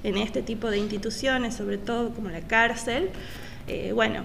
[0.03, 3.11] en este tipo de instituciones, sobre todo como la cárcel,
[3.69, 4.25] eh, bueno,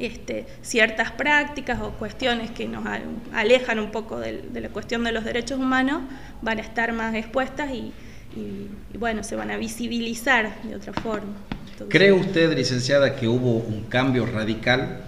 [0.00, 2.84] este, ciertas prácticas o cuestiones que nos
[3.32, 6.02] alejan un poco de, de, la cuestión de los derechos humanos
[6.42, 7.92] van a estar más expuestas y,
[8.34, 11.34] y, y bueno, se van a visibilizar de otra forma.
[11.72, 15.02] Entonces, ¿Cree usted, licenciada, que hubo un cambio radical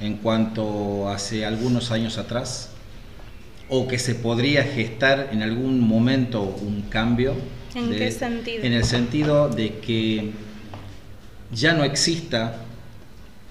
[0.00, 2.70] en cuanto hace algunos años atrás?
[3.68, 7.34] ¿O que se podría gestar en algún momento un cambio?
[7.74, 8.64] ¿En de, qué sentido?
[8.64, 10.30] En el sentido de que
[11.52, 12.63] ya no exista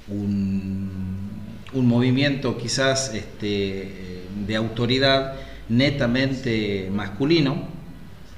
[0.08, 1.30] un,
[1.74, 5.36] un movimiento quizás este, de autoridad
[5.70, 7.68] netamente masculino,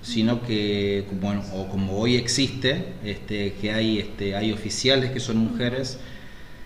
[0.01, 5.37] sino que como, o como hoy existe, este, que hay, este, hay oficiales que son
[5.37, 5.99] mujeres,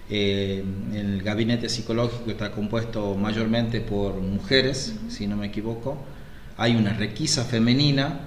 [0.10, 5.98] eh, el gabinete psicológico está compuesto mayormente por mujeres, si no me equivoco,
[6.58, 8.22] hay una requisa femenina,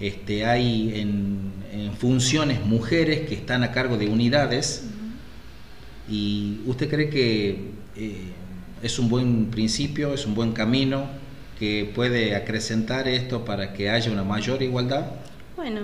[0.00, 4.84] este, hay en, en funciones mujeres que están a cargo de unidades,
[6.12, 8.32] ¿Y usted cree que eh,
[8.82, 11.06] es un buen principio, es un buen camino
[11.58, 15.06] que puede acrecentar esto para que haya una mayor igualdad?
[15.56, 15.80] Bueno,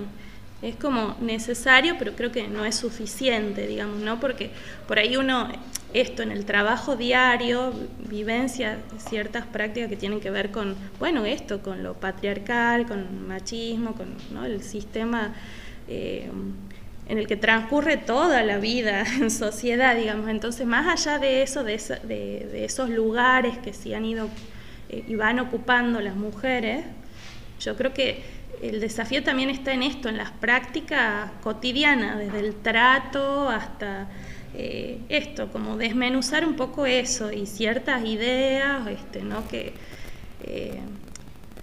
[0.61, 4.19] es como necesario, pero creo que no es suficiente, digamos, ¿no?
[4.19, 4.51] Porque
[4.87, 5.49] por ahí uno,
[5.95, 7.73] esto en el trabajo diario,
[8.07, 8.77] vivencia
[9.09, 14.09] ciertas prácticas que tienen que ver con, bueno, esto, con lo patriarcal, con machismo, con
[14.45, 15.33] el sistema...
[15.87, 16.29] Eh,
[17.09, 20.29] en el que transcurre toda la vida en sociedad, digamos.
[20.29, 21.73] Entonces, más allá de eso, de,
[22.63, 24.29] esos lugares que sí han ido
[24.87, 26.85] eh, y van ocupando las mujeres,
[27.59, 28.23] yo creo que
[28.61, 34.07] el desafío también está en esto, en las prácticas cotidianas, desde el trato hasta
[34.53, 39.47] eh, esto, como desmenuzar un poco eso y ciertas ideas, este, ¿no?
[39.47, 39.73] Que,
[40.43, 40.79] eh,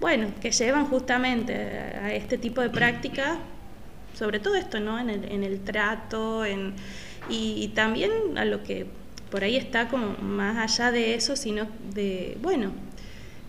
[0.01, 3.39] bueno, que llevan justamente a este tipo de prácticas
[4.17, 4.99] sobre todo esto, ¿no?
[4.99, 6.75] En el, en el trato, en,
[7.29, 8.87] y, también a lo que
[9.31, 12.71] por ahí está como más allá de eso, sino de, bueno,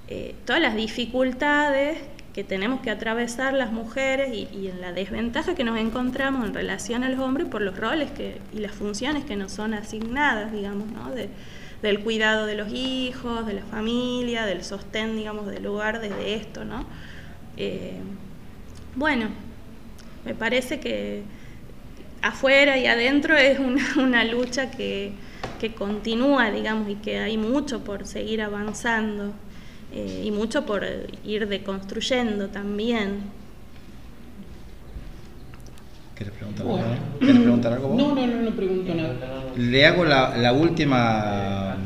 [0.07, 1.99] eh, todas las dificultades
[2.33, 6.53] que tenemos que atravesar las mujeres y, y, en la desventaja que nos encontramos en
[6.53, 10.51] relación a los hombres por los roles que, y las funciones que nos son asignadas,
[10.51, 11.11] digamos, ¿no?
[11.11, 11.29] De,
[11.81, 16.65] del cuidado de los hijos, de la familia, del sostén, digamos, del lugar desde esto,
[16.65, 16.85] ¿no?
[17.55, 17.99] Eh,
[18.95, 19.29] bueno,
[20.27, 21.21] me parece que
[22.21, 25.13] afuera y adentro es una, una lucha que,
[25.59, 29.31] que, continúa, digamos, y que hay mucho por seguir avanzando
[29.93, 30.85] eh, y mucho por
[31.23, 33.21] ir deconstruyendo también.
[36.15, 36.87] ¿Quieres preguntar, bueno.
[36.87, 37.19] algo?
[37.19, 37.97] ¿Quieres preguntar algo vos?
[37.97, 39.13] No, no, no, no pregunto nada.
[39.55, 41.77] Le hago la, la última...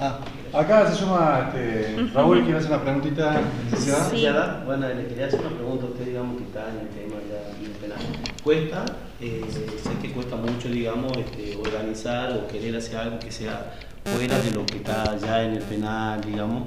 [0.00, 0.20] Ah,
[0.52, 3.40] Acá se suma este, Raúl, quiere hacer una preguntita.
[3.70, 4.04] licenciada.
[4.04, 4.10] Sí.
[4.16, 7.16] Licenciada, Bueno, le quería hacer una pregunta a usted, digamos, que está en el tema
[7.28, 7.98] ya bien penal.
[8.42, 8.84] ¿Cuesta,
[9.20, 14.38] eh, sé que cuesta mucho, digamos, este, organizar o querer hacer algo que sea fuera
[14.38, 16.62] de lo que está ya en el penal, digamos,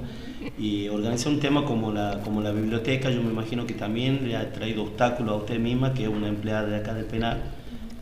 [0.60, 4.36] y organizar un tema como la, como la biblioteca, yo me imagino que también le
[4.38, 7.41] ha traído obstáculos a usted misma, que es una empleada de acá del penal.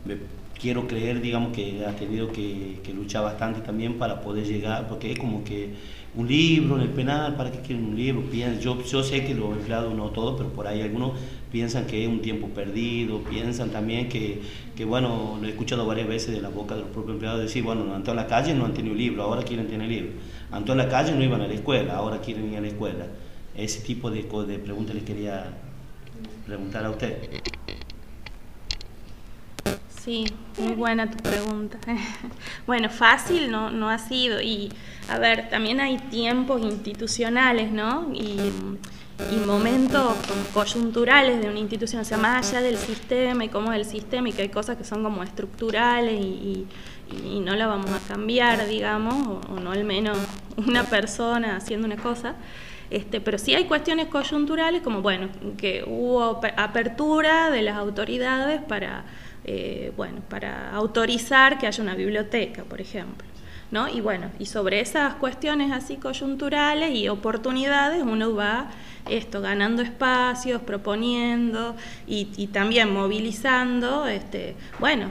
[0.04, 5.12] Me- quiero creer, digamos, que ha tenido que, luchar bastante también para poder llegar, porque
[5.12, 5.70] es como que
[6.14, 8.22] un libro en el penal, ¿para qué quieren un libro?
[8.60, 11.12] Yo, yo sé que los empleados no todos, pero por ahí algunos
[11.50, 14.42] piensan que es un tiempo perdido, piensan también que,
[14.76, 17.62] que, bueno, lo he escuchado varias veces de la boca de los propios empleados decir,
[17.62, 20.10] bueno, antes en la calle no han tenido libro, ahora quieren tener libro.
[20.50, 23.06] Antes en la calle no iban a la escuela, ahora quieren ir a la escuela.
[23.56, 25.44] Ese tipo de, de preguntas les quería
[26.44, 27.16] preguntar a usted.
[30.04, 30.24] Sí,
[30.58, 31.78] muy buena tu pregunta.
[32.66, 34.40] bueno, fácil no, no ha sido.
[34.40, 34.72] Y,
[35.10, 38.10] a ver, también hay tiempos institucionales, ¿no?
[38.14, 38.38] Y,
[39.30, 40.14] y momentos
[40.54, 44.30] coyunturales de una institución, o sea, más allá del sistema y cómo es el sistema,
[44.30, 46.66] y que hay cosas que son como estructurales y,
[47.12, 50.16] y- no la vamos a cambiar, digamos, o, o no al menos
[50.56, 52.36] una persona haciendo una cosa.
[52.88, 58.60] Este, pero sí hay cuestiones coyunturales, como bueno, que hubo ap- apertura de las autoridades
[58.62, 59.04] para,
[59.52, 63.26] eh, bueno, para autorizar que haya una biblioteca, por ejemplo.
[63.72, 63.86] ¿no?
[63.88, 68.70] Y bueno, y sobre esas cuestiones así coyunturales y oportunidades uno va
[69.08, 75.06] esto, ganando espacios, proponiendo y, y también movilizando, este, bueno,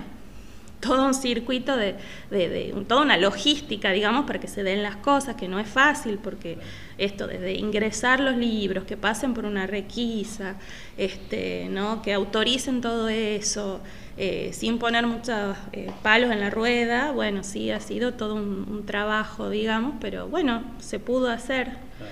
[0.81, 1.95] todo un circuito de,
[2.31, 5.67] de- de- toda una logística, digamos, para que se den las cosas, que no es
[5.67, 6.57] fácil, porque
[6.99, 10.55] esto, desde ingresar los libros, que pasen por una requisa,
[10.97, 12.01] este, ¿no?
[12.01, 13.79] que autoricen todo eso,
[14.17, 18.65] eh, sin poner muchos eh, palos en la rueda, bueno, sí, ha sido todo un,
[18.69, 21.69] un trabajo, digamos, pero bueno, se pudo hacer,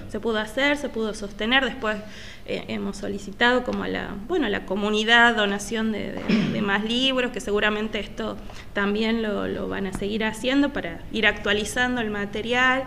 [0.10, 1.98] se pudo hacer, se pudo sostener, después
[2.46, 6.84] eh, hemos solicitado como a la, bueno, a la comunidad donación de, de- de más
[6.86, 8.38] libros, que seguramente esto
[8.74, 12.84] también lo, lo van a seguir haciendo para ir actualizando el material.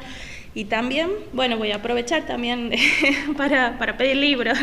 [0.54, 2.72] Y también, bueno, voy a aprovechar también
[3.36, 4.58] para, para pedir libros,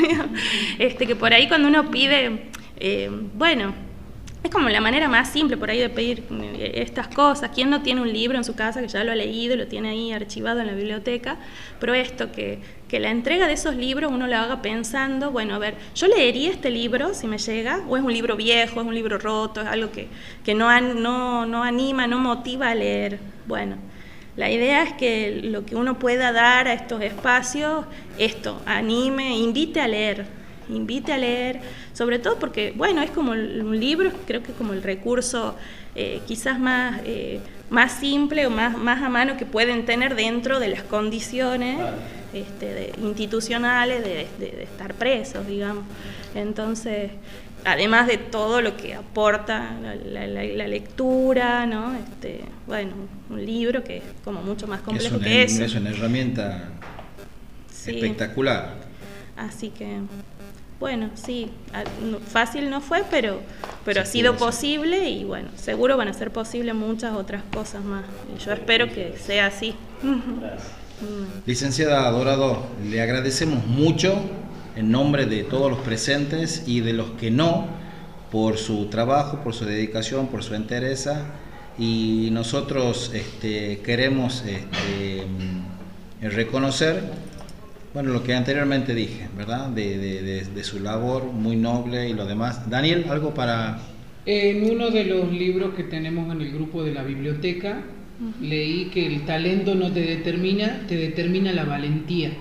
[0.80, 3.74] este, que por ahí cuando uno pide, eh, bueno,
[4.44, 7.52] es como la manera más simple por ahí de pedir eh, estas cosas.
[7.54, 9.68] ¿Quién no tiene un libro en su casa que ya lo ha leído y lo
[9.68, 11.38] tiene ahí archivado en la biblioteca?
[11.80, 15.58] Pero esto, que, que la entrega de esos libros uno lo haga pensando, bueno, a
[15.58, 17.84] ver, ¿yo leería este libro si me llega?
[17.88, 20.08] ¿O es un libro viejo, es un libro roto, es algo que,
[20.44, 23.20] que no, no, no anima, no motiva a leer?
[23.48, 23.78] Bueno,
[24.38, 27.86] la idea es que lo que uno pueda dar a estos espacios,
[28.18, 30.26] esto, anime, invite a leer,
[30.70, 31.60] invite a leer,
[31.94, 35.56] sobre todo porque, bueno, es como un libro, creo que como el recurso
[35.96, 37.40] eh, quizás más, eh,
[37.72, 41.78] más simple o más, más a mano que pueden tener dentro de las condiciones
[42.34, 45.84] este, de- institucionales de, de- de estar presos, digamos.
[46.36, 47.10] Entonces,
[47.72, 51.94] además de todo lo que aporta la, la- la- la lectura, ¿no?
[51.96, 52.94] Este, bueno,
[53.30, 55.64] un libro que es como mucho más Es complejo una, que eso.
[55.64, 56.70] es una herramienta
[57.72, 57.92] Sí.
[57.92, 58.76] espectacular.
[59.38, 60.00] Así que,
[60.80, 61.50] bueno, sí,
[62.32, 63.40] fácil no fue, pero,
[63.86, 68.04] pero ha sido posible y bueno, seguro van a ser posibles muchas otras cosas más.
[68.36, 69.76] Y yo espero que sea así.
[70.02, 71.46] Mm.
[71.46, 74.20] Licenciada Dorado, le agradecemos mucho
[74.78, 77.68] en nombre de todos los presentes y de los que no
[78.32, 81.26] por su trabajo, por su dedicación, por su entereza
[81.78, 87.04] y nosotros este, queremos este, mm, reconocer
[87.94, 89.70] bueno, lo que anteriormente dije, ¿verdad?
[89.70, 92.70] De, de- de- de su labor muy noble y lo demás.
[92.70, 93.80] Daniel, ¿algo para...?
[94.26, 97.82] En uno de los libros que tenemos en el grupo de la biblioteca,
[98.40, 102.32] leí que el talento no te determina, te determina la valentía.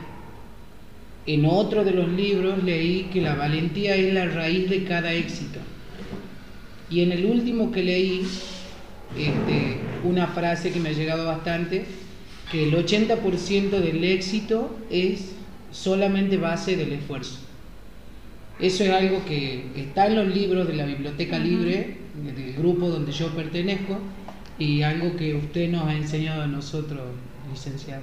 [1.26, 5.58] En otro de los libros leí que la valentía es la raíz de cada éxito.
[6.88, 8.22] Y en el último que leí,
[9.16, 11.84] este, una frase que me ha llegado bastante,
[12.52, 15.32] que el 80% del éxito es
[15.72, 17.40] solamente base del esfuerzo.
[18.60, 23.12] Eso es algo que está en los libros de la Biblioteca Libre, del grupo donde
[23.12, 23.98] yo pertenezco,
[24.58, 27.02] y algo que usted nos ha enseñado a nosotros,
[27.50, 28.02] licenciado.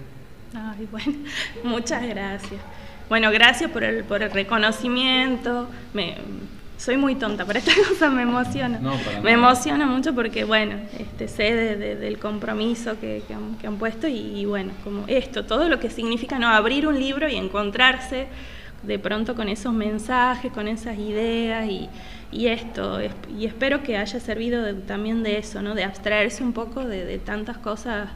[0.54, 1.14] Ay, bueno,
[1.64, 2.62] muchas gracias.
[3.14, 5.68] Bueno, gracias por el, por el reconocimiento.
[5.94, 6.16] Me,
[6.80, 8.80] soy muy tonta para estas cosas, me emociona.
[8.80, 13.56] No, me emociona mucho porque, bueno, este, sé de- de- del compromiso que, que han,
[13.60, 16.98] que han puesto y, y, bueno, como esto, todo lo que significa no abrir un
[17.00, 18.26] libro y encontrarse
[18.82, 21.90] de pronto con esos mensajes, con esas ideas y,
[22.32, 25.76] y esto, es- y espero que haya servido de- también de eso, ¿no?
[25.76, 28.10] de abstraerse un poco de, de tantas cosas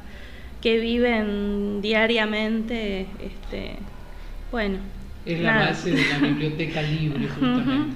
[0.60, 3.76] que viven diariamente, este,
[4.52, 4.78] bueno.
[5.26, 7.96] Es la base de la biblioteca libre, justamente.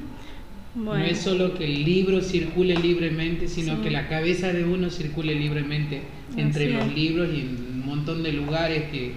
[0.74, 5.36] No es solo que el libro circule libremente, sino que la cabeza de uno circule
[5.36, 6.02] libremente
[6.38, 9.16] entre los libros y en un montón de lugares que,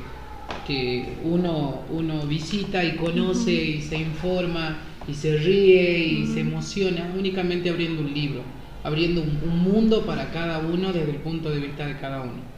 [0.67, 7.13] que uno, uno visita y conoce y se informa y se ríe y se emociona
[7.17, 8.43] únicamente abriendo un libro,
[8.83, 12.54] abriendo un, mundo para cada uno desde el punto de vista de cada uno.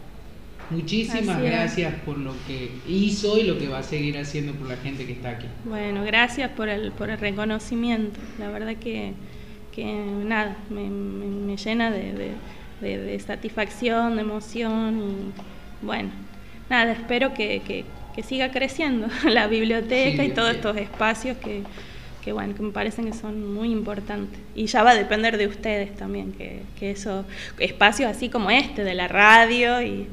[0.70, 4.76] Muchísimas gracias por lo que hizo y lo que va a seguir haciendo por la
[4.76, 5.46] gente que está aquí.
[5.64, 8.18] Bueno, gracias por el, por el reconocimiento.
[8.38, 9.12] La verdad que,
[9.74, 12.32] que nada, me, me, llena de,
[12.80, 16.10] de, satisfacción, de emoción y bueno,
[16.68, 21.62] nada, espero que, que, que siga creciendo la biblioteca y todos estos espacios que,
[22.24, 24.40] que bueno, que me parecen que son muy importantes.
[24.56, 27.24] Y ya va a depender de ustedes también, que, que esos
[27.60, 30.08] espacios así como este, de la radio, y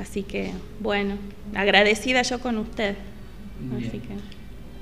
[0.00, 1.16] así que bueno,
[1.54, 2.96] agradecida yo con usted.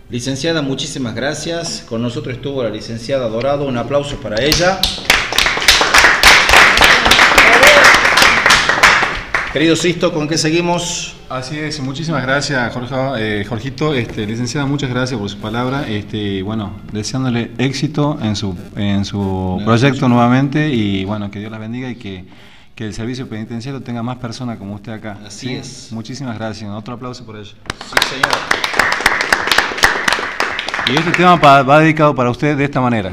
[0.08, 1.84] Licenciada, muchísimas gracias.
[1.88, 4.78] Con nosotros estuvo la licenciada Dorado, un aplauso para ella.
[9.52, 11.16] Querido Sisto, ¿con qué seguimos?
[11.30, 13.94] Así es, muchísimas gracias, Jorge, eh, Jorgito.
[13.94, 15.88] Este, licenciada, muchas gracias por su palabra.
[15.88, 21.58] Este, bueno, deseándole éxito en su, en su proyecto nuevamente y bueno, que Dios la
[21.58, 22.26] bendiga y que,
[22.76, 25.18] que, el servicio penitenciario tenga más personas como usted acá.
[25.26, 25.90] Así es.
[25.90, 26.70] Muchísimas gracias.
[26.70, 27.52] Otro aplauso por ello.
[27.52, 28.30] Sí, señor.
[30.88, 33.10] Y este tema va dedicado para usted de esta manera.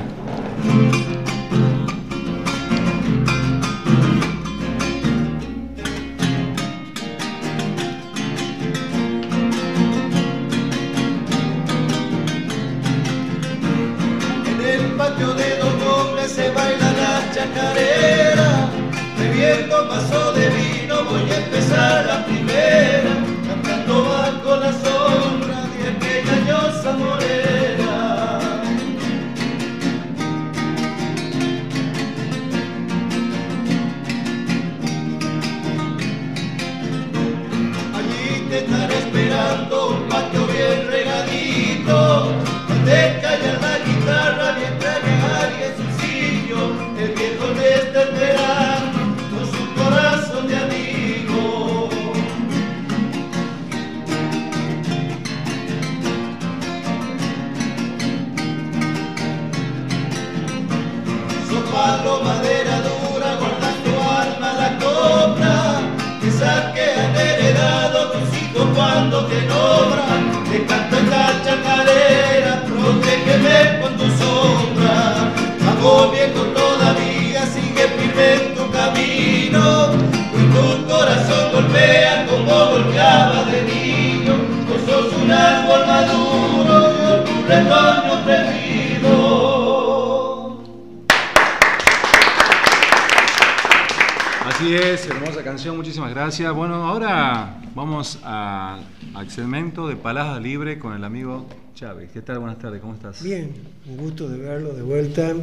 [100.04, 101.46] Palabra Libre con el amigo
[101.76, 102.10] Chávez.
[102.12, 102.40] ¿Qué tal?
[102.40, 103.24] Buenas tardes, ¿cómo estás?
[103.24, 103.54] Bien,
[103.90, 105.34] un gusto de verlo de vuelta.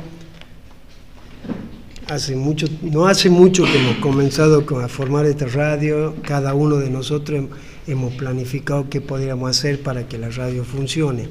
[2.09, 6.15] Hace mucho, no hace mucho que hemos comenzado a formar esta radio.
[6.23, 7.47] Cada uno de nosotros
[7.87, 11.29] hemos planificado qué podríamos hacer para que la radio funcione.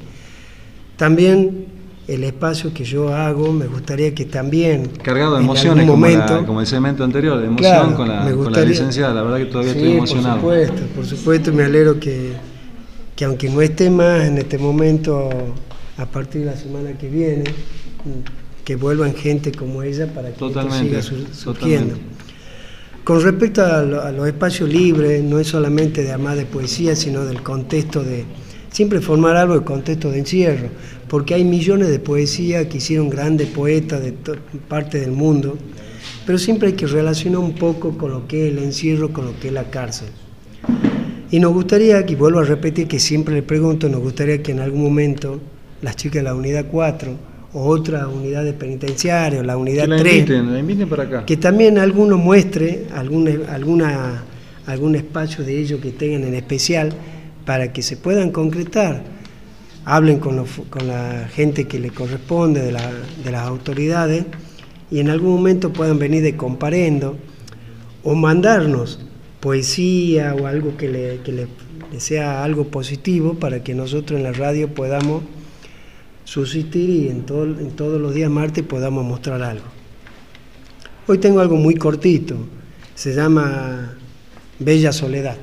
[0.96, 1.66] También
[2.08, 4.88] el espacio que yo hago, me gustaría que también...
[5.04, 6.04] Cargado de emociones, como,
[6.46, 10.40] como, el segmento anterior, de emoción con, la, licenciada, la verdad que todavía estoy emocionado.
[10.40, 12.49] Por supuesto, por supuesto, me alegro que,
[13.20, 15.28] que aunque no esté más en este momento,
[15.98, 17.44] a partir de la semana que viene,
[18.64, 21.96] que vuelvan gente como ella para que esto siga surgiendo.
[23.04, 27.26] Con respecto a, a, los espacios libres, no es solamente de amar de poesía, sino
[27.26, 28.24] del contexto de
[28.70, 30.70] siempre formar algo de contexto de encierro
[31.06, 34.14] porque hay millones de poesías que hicieron grandes poetas de
[34.66, 35.58] parte del mundo,
[36.24, 39.38] pero siempre hay que relacionar un poco con lo que es el encierro, con lo
[39.38, 40.08] que es la cárcel.
[41.30, 44.60] Y nos gustaría, y vuelvo a repetir que siempre le pregunto, nos gustaría que en
[44.60, 45.40] algún momento
[45.80, 50.26] las chicas de la unidad 4 o otras unidades penitenciarias, la unidad 3,
[51.26, 54.24] que también alguno muestre algún, alguna,
[54.66, 56.92] algún espacio de ellos que tengan en especial
[57.44, 59.02] para que se puedan concretar.
[59.84, 64.24] Hablen con, con la gente que le corresponde, de, las autoridades,
[64.90, 67.16] y en algún momento puedan venir de comparendo
[68.02, 69.06] o mandarnos
[69.40, 71.46] poesía o algo que le, que le,
[71.98, 75.22] sea algo positivo para que nosotros en la radio podamos
[76.24, 79.64] subsistir y en, todo, en todos los días martes podamos mostrar algo.
[81.06, 82.36] Hoy tengo algo muy cortito,
[82.94, 83.96] se llama
[84.58, 85.36] Bella soledad.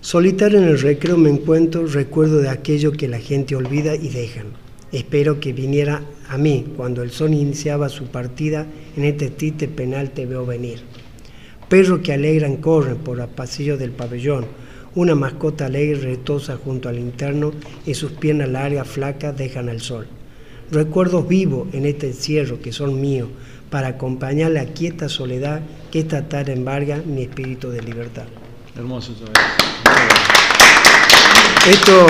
[0.00, 4.46] Solitario en el recreo me encuentro, recuerdo de aquello que la gente olvida y dejan.
[4.92, 8.66] Espero que viniera a mí cuando el sol iniciaba su partida,
[8.96, 10.80] en este triste penal te veo venir.
[11.68, 14.46] Perro que alegran corren por el pasillo del pabellón,
[14.94, 17.52] una mascota alegre retosa junto al interno
[17.84, 20.06] y sus piernas largas flacas dejan al sol.
[20.70, 23.28] Recuerdos vivos en este encierro que son míos,
[23.70, 25.60] para acompañar la quieta soledad
[25.90, 28.24] que esta tarde embarga mi espíritu de libertad.
[28.76, 29.12] Hermoso.
[31.68, 32.06] Esto,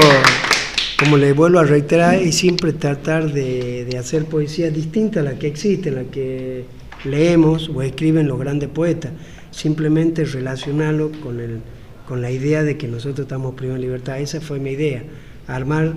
[0.98, 5.38] como le vuelvo a reiterar, es siempre tratar de, de, hacer poesía distinta a la
[5.38, 6.64] que existe, la que
[7.04, 9.12] leemos o escriben los grandes poetas.
[9.56, 11.60] Simplemente relacionarlo con, el,
[12.06, 14.18] con la idea de que nosotros estamos privados de libertad.
[14.18, 15.02] Esa fue mi idea,
[15.48, 15.94] armar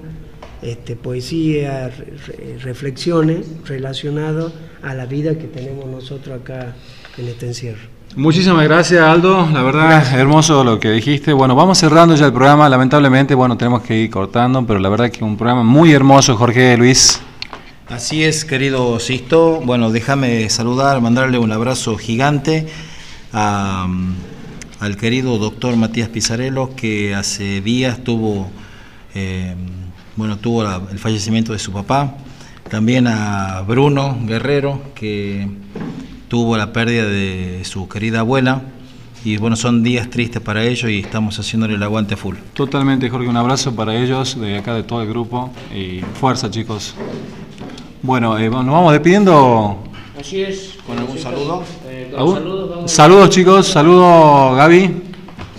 [0.62, 6.74] este, poesía, re, reflexiones relacionadas a la vida que tenemos nosotros acá
[7.18, 7.82] en este encierro.
[8.16, 10.16] Muchísimas gracias Aldo, la verdad gracias.
[10.16, 11.34] hermoso lo que dijiste.
[11.34, 15.12] Bueno, vamos cerrando ya el programa, lamentablemente, bueno, tenemos que ir cortando, pero la verdad
[15.12, 17.20] que un programa muy hermoso, Jorge Luis.
[17.90, 19.62] Así es, querido Sisto.
[19.66, 22.68] Bueno, déjame saludar, mandarle un abrazo gigante
[23.34, 23.88] a,
[24.80, 28.50] al querido doctor Matías Pizarello, que hace días tuvo,
[29.14, 29.56] eh,
[30.16, 32.16] bueno, tuvo la, el fallecimiento de su papá.
[32.70, 35.48] También a Bruno Guerrero, que
[36.28, 38.62] tuvo la pérdida de su querida abuela.
[39.26, 42.36] Y bueno, son días tristes para ellos y estamos haciéndole el aguante full.
[42.54, 45.52] Totalmente, Jorge, un abrazo para ellos, de acá de todo el grupo.
[45.76, 46.96] Y fuerza, chicos.
[48.02, 49.84] Bueno, eh, nos vamos despidiendo.
[50.18, 50.76] Así es.
[50.88, 51.64] ¿Con algún saludo?
[52.12, 53.68] Saludos, vamos saludos, chicos.
[53.68, 55.02] Saludos, Gaby.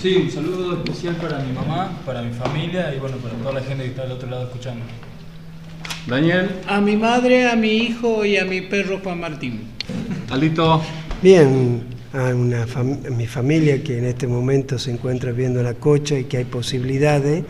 [0.00, 3.60] Sí, un saludo especial para mi mamá, para mi familia y bueno, para toda la
[3.60, 4.84] gente que está del otro lado escuchando.
[6.06, 6.50] Daniel.
[6.66, 9.60] A mi madre, a mi hijo y a mi perro Juan Martín.
[10.30, 10.82] Alito.
[11.22, 11.82] Bien,
[12.12, 16.18] a, una fam a mi familia que en este momento se encuentra viendo la cocha
[16.18, 17.44] y que hay posibilidades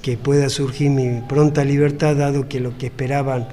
[0.00, 3.46] que pueda surgir mi pronta libertad, dado que lo que esperaban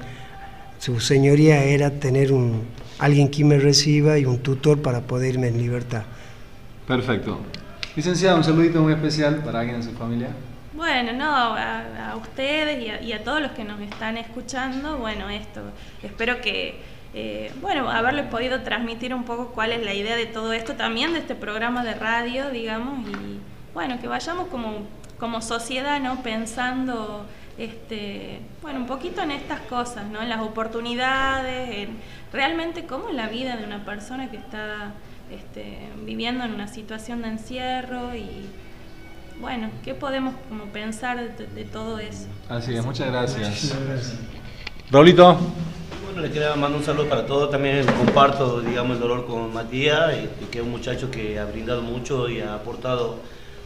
[0.78, 2.62] su señoría era tener un,
[3.00, 6.02] alguien que me reciba y un tutor para poder irme en libertad.
[6.86, 7.40] Perfecto.
[7.96, 10.28] Licenciado, un saludito muy especial para alguien en su familia.
[10.74, 14.98] Bueno, no, a, a ustedes y a, y a, todos los que nos están escuchando,
[14.98, 15.60] bueno, esto,
[16.02, 16.80] espero que,
[17.12, 21.12] eh, bueno, haberles podido transmitir un poco cuál es la idea de todo esto, también
[21.12, 23.40] de este programa de radio, digamos, y
[23.74, 24.86] bueno, que vayamos como,
[25.18, 26.22] como sociedad, ¿no?
[26.22, 27.26] Pensando,
[27.60, 30.22] este, bueno, un poquito en estas cosas, ¿no?
[30.22, 31.98] En las oportunidades, en
[32.32, 34.94] realmente cómo es la vida de una persona que está
[35.30, 38.46] este, viviendo en una situación de encierro y
[39.40, 42.26] bueno, ¿qué podemos como pensar de, de todo eso?
[42.48, 43.76] Así es, muchas gracias.
[43.86, 44.18] Gracias.
[44.90, 45.38] Raulito.
[46.04, 47.50] Bueno, le quería mandar un saludo para todos.
[47.50, 51.82] También comparto, digamos, el dolor con Matías, y, que es un muchacho que ha brindado
[51.82, 53.20] mucho y ha aportado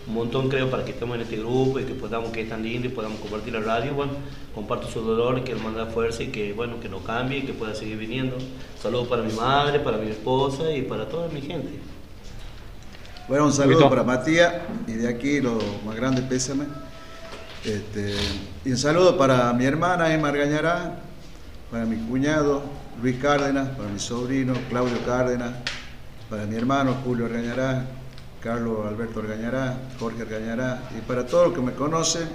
[0.07, 2.63] un montón, creo, para que estemos en este grupo y que podamos, que es tan
[2.63, 3.95] lindo y podamos compartir la radio.
[3.95, 4.13] Bueno,
[4.55, 7.55] comparto su dolor, que él manda fuerza y que, bueno, que no cambie y que
[7.55, 8.37] pueda seguir viniendo.
[8.81, 11.71] Saludos para mi madre, para mi esposa y para toda mi gente.
[13.27, 14.53] Bueno, un saludo para Matías
[14.87, 16.67] y de aquí lo más grande pésame.
[17.65, 18.15] Este,
[18.67, 20.99] y un saludo para mi hermana Emma Argañará,
[21.71, 22.63] para mi cuñado
[23.01, 25.53] Luis Cárdenas, para mi sobrino Claudio Cárdenas,
[26.29, 27.87] para mi hermano Julio Argañará,
[28.45, 32.29] Carlos Alberto Argañará, Jorge Argañará, y para todos los que me conocen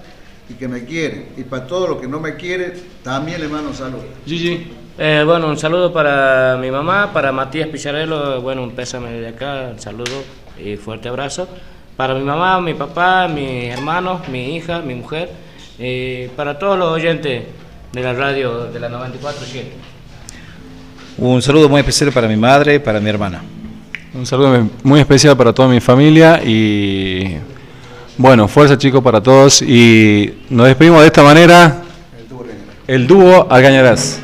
[0.49, 3.69] y que me quieren, y para todos los que no me quieren, también le mando
[3.69, 4.05] un saludo.
[4.25, 4.71] Gigi.
[4.97, 9.69] Eh, bueno, un saludo para mi mamá, para Matías Picharello, bueno, un pésame de acá,
[9.71, 10.23] un saludo
[10.57, 11.47] y fuerte abrazo.
[11.95, 15.29] Para mi mamá, mi papá, mis hermanos, mi hija, mi mujer,
[15.77, 17.43] y para todos los oyentes
[17.93, 19.63] de la radio de la 94.7.
[21.19, 23.43] Un saludo muy especial para mi madre y para mi hermana.
[24.19, 27.37] Un saludo muy especial para toda mi familia y
[28.17, 31.83] bueno, fuerza chicos para todos y nos despedimos de esta manera.
[32.85, 34.19] El dúo Algañarás.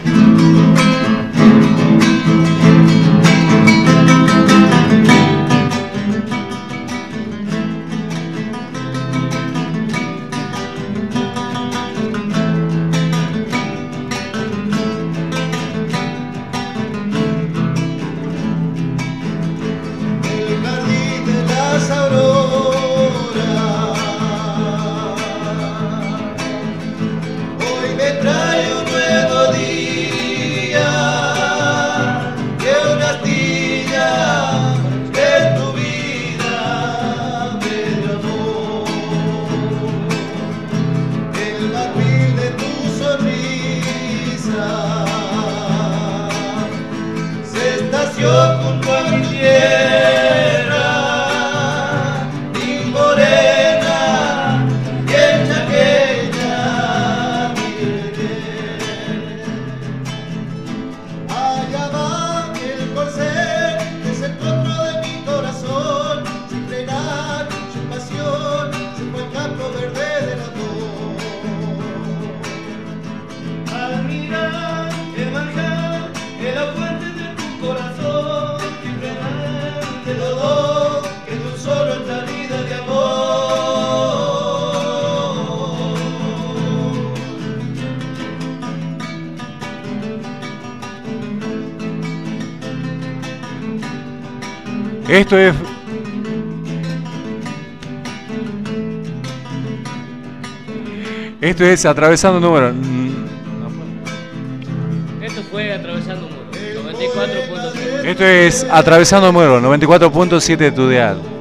[101.75, 102.73] Es atravesando número.
[105.21, 106.45] Esto fue atravesando un muro.
[106.93, 108.05] 94.7.
[108.05, 111.34] Esto es atravesando número 94.7 de tu dial.